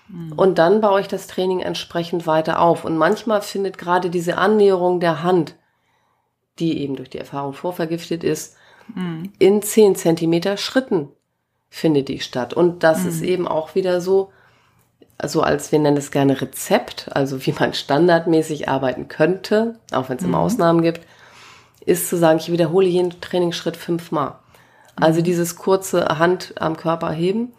Mhm. 0.07 0.33
Und 0.33 0.57
dann 0.57 0.81
baue 0.81 1.01
ich 1.01 1.07
das 1.07 1.27
Training 1.27 1.59
entsprechend 1.59 2.27
weiter 2.27 2.59
auf. 2.59 2.85
Und 2.85 2.97
manchmal 2.97 3.41
findet 3.41 3.77
gerade 3.77 4.09
diese 4.09 4.37
Annäherung 4.37 4.99
der 4.99 5.23
Hand, 5.23 5.55
die 6.59 6.81
eben 6.81 6.95
durch 6.95 7.09
die 7.09 7.19
Erfahrung 7.19 7.53
vorvergiftet 7.53 8.23
ist, 8.23 8.55
mhm. 8.93 9.33
in 9.39 9.61
zehn 9.61 9.95
Zentimeter 9.95 10.57
Schritten 10.57 11.09
findet 11.75 12.07
die 12.07 12.21
statt. 12.21 12.53
Und 12.53 12.83
das 12.83 13.03
mhm. 13.03 13.09
ist 13.09 13.21
eben 13.21 13.47
auch 13.49 13.75
wieder 13.75 13.99
so, 13.99 14.31
also 15.17 15.41
als 15.41 15.73
wir 15.73 15.79
nennen 15.79 15.97
es 15.97 16.09
gerne 16.09 16.39
Rezept, 16.39 17.09
also 17.11 17.45
wie 17.45 17.51
man 17.51 17.73
standardmäßig 17.73 18.69
arbeiten 18.69 19.09
könnte, 19.09 19.77
auch 19.91 20.07
wenn 20.07 20.15
es 20.15 20.23
immer 20.23 20.37
mhm. 20.37 20.45
Ausnahmen 20.45 20.81
gibt, 20.83 21.01
ist 21.85 22.07
zu 22.07 22.15
sagen, 22.15 22.39
ich 22.39 22.49
wiederhole 22.49 22.87
jeden 22.87 23.19
Trainingsschritt 23.19 23.75
fünfmal. 23.75 24.35
Also 24.95 25.19
mhm. 25.19 25.25
dieses 25.25 25.57
kurze 25.57 26.05
Hand 26.17 26.53
am 26.61 26.77
Körper 26.77 27.11
heben, 27.11 27.51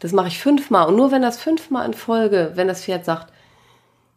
das 0.00 0.10
mache 0.10 0.26
ich 0.26 0.40
fünfmal. 0.40 0.88
Und 0.88 0.96
nur 0.96 1.12
wenn 1.12 1.22
das 1.22 1.38
fünfmal 1.38 1.86
in 1.86 1.94
Folge, 1.94 2.50
wenn 2.56 2.66
das 2.66 2.82
Pferd 2.82 3.04
sagt, 3.04 3.32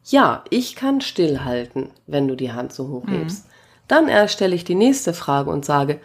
ja, 0.05 0.43
ich 0.49 0.75
kann 0.75 1.01
stillhalten, 1.01 1.91
wenn 2.07 2.27
du 2.27 2.35
die 2.35 2.51
Hand 2.51 2.73
so 2.73 2.87
hoch 2.87 3.07
hebst, 3.07 3.45
mhm. 3.45 3.51
dann 3.89 4.07
erstelle 4.07 4.55
ich 4.55 4.63
die 4.63 4.73
nächste 4.73 5.13
Frage 5.13 5.51
und 5.51 5.65
sage, 5.65 5.99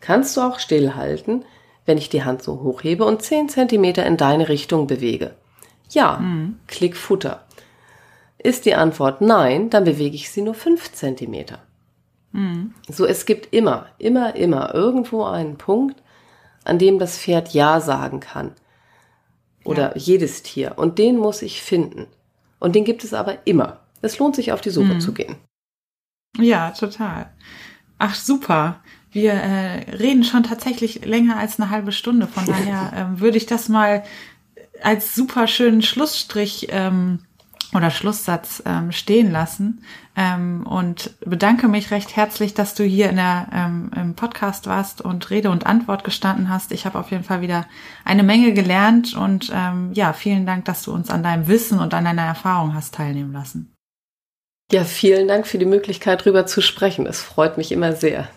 kannst 0.00 0.36
du 0.36 0.42
auch 0.42 0.58
stillhalten, 0.58 1.46
wenn 1.86 1.98
ich 1.98 2.08
die 2.08 2.24
Hand 2.24 2.42
so 2.42 2.60
hochhebe 2.62 3.04
und 3.04 3.22
10 3.22 3.48
cm 3.48 3.84
in 3.84 4.16
deine 4.16 4.48
Richtung 4.48 4.86
bewege? 4.86 5.34
Ja, 5.90 6.18
mhm. 6.18 6.58
klick 6.66 6.96
Futter. 6.96 7.44
Ist 8.38 8.66
die 8.66 8.74
Antwort 8.74 9.20
nein, 9.20 9.70
dann 9.70 9.84
bewege 9.84 10.16
ich 10.16 10.30
sie 10.30 10.42
nur 10.42 10.54
5 10.54 10.92
cm. 10.92 11.44
Mhm. 12.32 12.74
So, 12.88 13.06
es 13.06 13.26
gibt 13.26 13.54
immer, 13.54 13.86
immer, 13.98 14.34
immer 14.36 14.74
irgendwo 14.74 15.24
einen 15.24 15.56
Punkt, 15.56 16.02
an 16.64 16.78
dem 16.78 16.98
das 16.98 17.18
Pferd 17.18 17.54
Ja 17.54 17.80
sagen 17.80 18.20
kann. 18.20 18.52
Oder 19.64 19.96
ja. 19.96 19.96
jedes 19.96 20.42
Tier. 20.42 20.74
Und 20.76 20.98
den 20.98 21.16
muss 21.16 21.42
ich 21.42 21.62
finden. 21.62 22.06
Und 22.58 22.74
den 22.74 22.84
gibt 22.84 23.04
es 23.04 23.14
aber 23.14 23.46
immer. 23.46 23.80
Es 24.02 24.18
lohnt 24.18 24.36
sich, 24.36 24.52
auf 24.52 24.60
die 24.60 24.70
Suche 24.70 24.94
mhm. 24.94 25.00
zu 25.00 25.14
gehen. 25.14 25.36
Ja, 26.38 26.72
total. 26.72 27.30
Ach, 27.98 28.14
super. 28.14 28.82
Wir 29.14 29.32
äh, 29.32 29.90
reden 29.96 30.24
schon 30.24 30.42
tatsächlich 30.42 31.04
länger 31.04 31.38
als 31.38 31.58
eine 31.58 31.70
halbe 31.70 31.92
Stunde. 31.92 32.26
Von 32.26 32.44
daher 32.46 32.92
ähm, 32.94 33.20
würde 33.20 33.38
ich 33.38 33.46
das 33.46 33.70
mal 33.70 34.02
als 34.82 35.14
super 35.14 35.46
schönen 35.46 35.82
Schlussstrich 35.82 36.66
ähm, 36.70 37.20
oder 37.72 37.90
Schlusssatz 37.90 38.62
ähm, 38.66 38.92
stehen 38.92 39.30
lassen 39.30 39.84
ähm, 40.16 40.66
und 40.66 41.12
bedanke 41.20 41.68
mich 41.68 41.90
recht 41.90 42.16
herzlich, 42.16 42.54
dass 42.54 42.74
du 42.74 42.84
hier 42.84 43.08
in 43.10 43.16
der, 43.16 43.48
ähm, 43.52 43.90
im 43.96 44.14
Podcast 44.14 44.66
warst 44.66 45.00
und 45.00 45.30
Rede 45.30 45.50
und 45.50 45.66
Antwort 45.66 46.04
gestanden 46.04 46.48
hast. 46.48 46.72
Ich 46.72 46.84
habe 46.84 46.98
auf 46.98 47.10
jeden 47.10 47.24
Fall 47.24 47.40
wieder 47.40 47.66
eine 48.04 48.22
Menge 48.22 48.52
gelernt 48.52 49.14
und 49.14 49.50
ähm, 49.54 49.92
ja, 49.94 50.12
vielen 50.12 50.44
Dank, 50.44 50.64
dass 50.66 50.82
du 50.82 50.92
uns 50.92 51.08
an 51.08 51.22
deinem 51.22 51.48
Wissen 51.48 51.78
und 51.78 51.94
an 51.94 52.04
deiner 52.04 52.22
Erfahrung 52.22 52.74
hast 52.74 52.94
teilnehmen 52.94 53.32
lassen. 53.32 53.72
Ja, 54.72 54.84
vielen 54.84 55.28
Dank 55.28 55.46
für 55.46 55.58
die 55.58 55.66
Möglichkeit, 55.66 56.22
darüber 56.22 56.46
zu 56.46 56.60
sprechen. 56.60 57.06
Es 57.06 57.22
freut 57.22 57.58
mich 57.58 57.70
immer 57.70 57.92
sehr. 57.92 58.28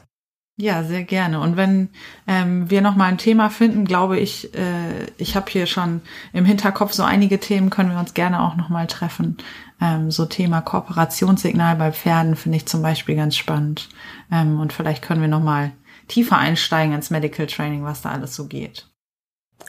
Ja, 0.59 0.83
sehr 0.83 1.03
gerne. 1.03 1.39
Und 1.39 1.55
wenn 1.55 1.89
ähm, 2.25 2.67
wir 2.67 2.81
noch 2.81 2.95
mal 2.95 3.05
ein 3.05 3.19
Thema 3.19 3.51
finden, 3.51 3.85
glaube 3.85 4.17
ich, 4.17 4.55
äh, 4.55 5.05
ich 5.17 5.35
habe 5.35 5.51
hier 5.51 5.67
schon 5.67 6.01
im 6.33 6.45
Hinterkopf 6.45 6.93
so 6.93 7.03
einige 7.03 7.39
Themen, 7.39 7.69
können 7.69 7.91
wir 7.91 7.99
uns 7.99 8.15
gerne 8.15 8.41
auch 8.41 8.55
noch 8.55 8.67
mal 8.67 8.87
treffen. 8.87 9.37
Ähm, 9.79 10.09
so 10.09 10.25
Thema 10.25 10.61
Kooperationssignal 10.61 11.75
bei 11.75 11.91
Pferden 11.91 12.35
finde 12.35 12.57
ich 12.57 12.65
zum 12.65 12.81
Beispiel 12.81 13.15
ganz 13.15 13.35
spannend. 13.35 13.87
Ähm, 14.31 14.59
und 14.59 14.73
vielleicht 14.73 15.03
können 15.03 15.21
wir 15.21 15.27
noch 15.27 15.43
mal 15.43 15.73
tiefer 16.07 16.39
einsteigen 16.39 16.95
ins 16.95 17.11
Medical 17.11 17.45
Training, 17.45 17.83
was 17.83 18.01
da 18.01 18.09
alles 18.09 18.35
so 18.35 18.47
geht. 18.47 18.87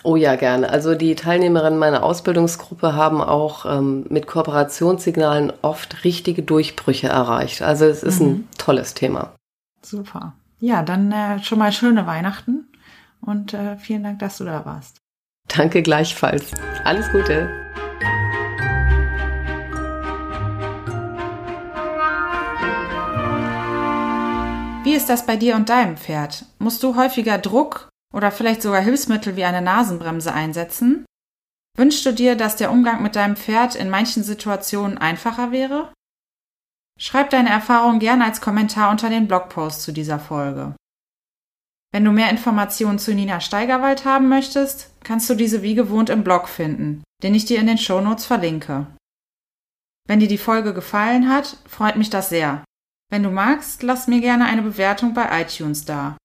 Oh 0.05 0.17
ja, 0.17 0.37
gerne. 0.37 0.71
Also 0.71 0.95
die 0.95 1.15
Teilnehmerinnen 1.17 1.79
meiner 1.79 2.03
Ausbildungsgruppe 2.03 2.95
haben 2.95 3.21
auch 3.21 3.67
ähm, 3.67 4.07
mit 4.09 4.27
Kooperationssignalen 4.27 5.53
oft 5.61 6.05
richtige 6.05 6.43
Durchbrüche 6.43 7.09
erreicht. 7.09 7.61
Also 7.61 7.85
es 7.85 8.03
ist 8.03 8.21
mhm. 8.21 8.29
ein 8.29 8.49
tolles 8.57 8.95
Thema. 8.95 9.35
Super. 9.83 10.33
Ja, 10.61 10.83
dann 10.83 11.13
äh, 11.13 11.43
schon 11.43 11.59
mal 11.59 11.73
schöne 11.73 12.07
Weihnachten 12.07 12.67
und 13.21 13.55
äh, 13.55 13.77
vielen 13.77 14.03
Dank, 14.03 14.19
dass 14.19 14.39
du 14.39 14.45
da 14.45 14.65
warst. 14.65 14.99
Danke 15.49 15.83
gleichfalls. 15.83 16.53
Alles 16.85 17.11
Gute. 17.11 17.49
Wie 24.85 24.95
ist 24.95 25.09
das 25.09 25.27
bei 25.27 25.37
dir 25.37 25.55
und 25.55 25.69
deinem 25.69 25.97
Pferd? 25.97 26.47
Musst 26.59 26.83
du 26.83 26.97
häufiger 26.97 27.39
Druck 27.39 27.89
oder 28.13 28.33
vielleicht 28.33 28.63
sogar 28.63 28.81
Hilfsmittel 28.81 29.37
wie 29.37 29.45
eine 29.45 29.63
Nasenbremse 29.63 30.33
einsetzen? 30.33 31.05
Wünschst 31.77 32.05
du 32.07 32.13
dir, 32.13 32.35
dass 32.37 32.57
der 32.57 32.73
Umgang 32.73 33.03
mit 33.03 33.15
deinem 33.15 33.37
Pferd 33.37 33.77
in 33.77 33.91
manchen 33.91 34.25
Situationen 34.25 34.99
einfacher 34.99 35.53
wäre? 35.53 35.93
Schreib 36.99 37.31
deine 37.31 37.49
Erfahrung 37.49 38.01
gerne 38.01 38.25
als 38.25 38.41
Kommentar 38.41 38.91
unter 38.91 39.09
den 39.09 39.29
Blogpost 39.29 39.83
zu 39.83 39.93
dieser 39.93 40.19
Folge. 40.19 40.75
Wenn 41.93 42.05
du 42.05 42.11
mehr 42.11 42.31
Informationen 42.31 42.99
zu 42.99 43.15
Nina 43.15 43.41
Steigerwald 43.41 44.05
haben 44.05 44.29
möchtest, 44.29 44.91
kannst 45.05 45.31
du 45.31 45.35
diese 45.35 45.63
wie 45.63 45.75
gewohnt 45.75 46.11
im 46.11 46.25
Blog 46.25 46.49
finden, 46.49 47.03
den 47.23 47.35
ich 47.35 47.47
dir 47.47 47.61
in 47.61 47.67
den 47.67 47.79
Shownotes 47.79 48.27
verlinke. 48.27 48.87
Wenn 50.07 50.21
dir 50.21 50.29
die 50.29 50.39
Folge 50.39 50.75
gefallen 50.75 51.31
hat, 51.31 51.57
freut 51.67 51.97
mich 51.97 52.11
das 52.11 52.29
sehr. 52.29 52.65
Wenn 53.11 53.23
du 53.23 53.31
magst, 53.31 53.83
lass 53.83 54.07
mir 54.07 54.21
gerne 54.21 54.45
eine 54.45 54.63
Bewertung 54.63 55.15
bei 55.15 55.41
iTunes 55.41 55.85
da. 55.85 56.19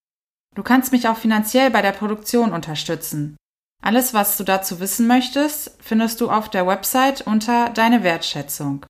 Du 0.55 0.63
kannst 0.63 0.91
mich 0.91 1.07
auch 1.07 1.17
finanziell 1.17 1.71
bei 1.71 1.82
der 1.82 1.93
Produktion 1.93 2.51
unterstützen. 2.51 3.38
Alles, 3.82 4.13
was 4.13 4.38
du 4.38 4.43
dazu 4.43 4.80
wissen 4.80 5.07
möchtest, 5.07 5.78
findest 5.82 6.19
du 6.21 6.30
auf 6.30 6.49
der 6.49 6.67
Website 6.67 7.21
unter 7.21 7.69
Deine 7.69 8.03
Wertschätzung. 8.03 8.86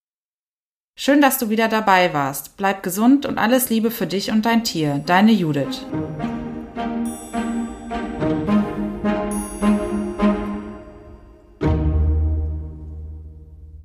Schön, 0.95 1.21
dass 1.21 1.39
du 1.39 1.49
wieder 1.49 1.69
dabei 1.69 2.13
warst. 2.13 2.55
Bleib 2.55 2.83
gesund 2.83 3.25
und 3.25 3.39
alles 3.39 3.69
Liebe 3.69 3.89
für 3.89 4.05
dich 4.05 4.29
und 4.29 4.45
dein 4.45 4.63
Tier. 4.63 5.01
Deine 5.05 5.31
Judith. 5.31 5.87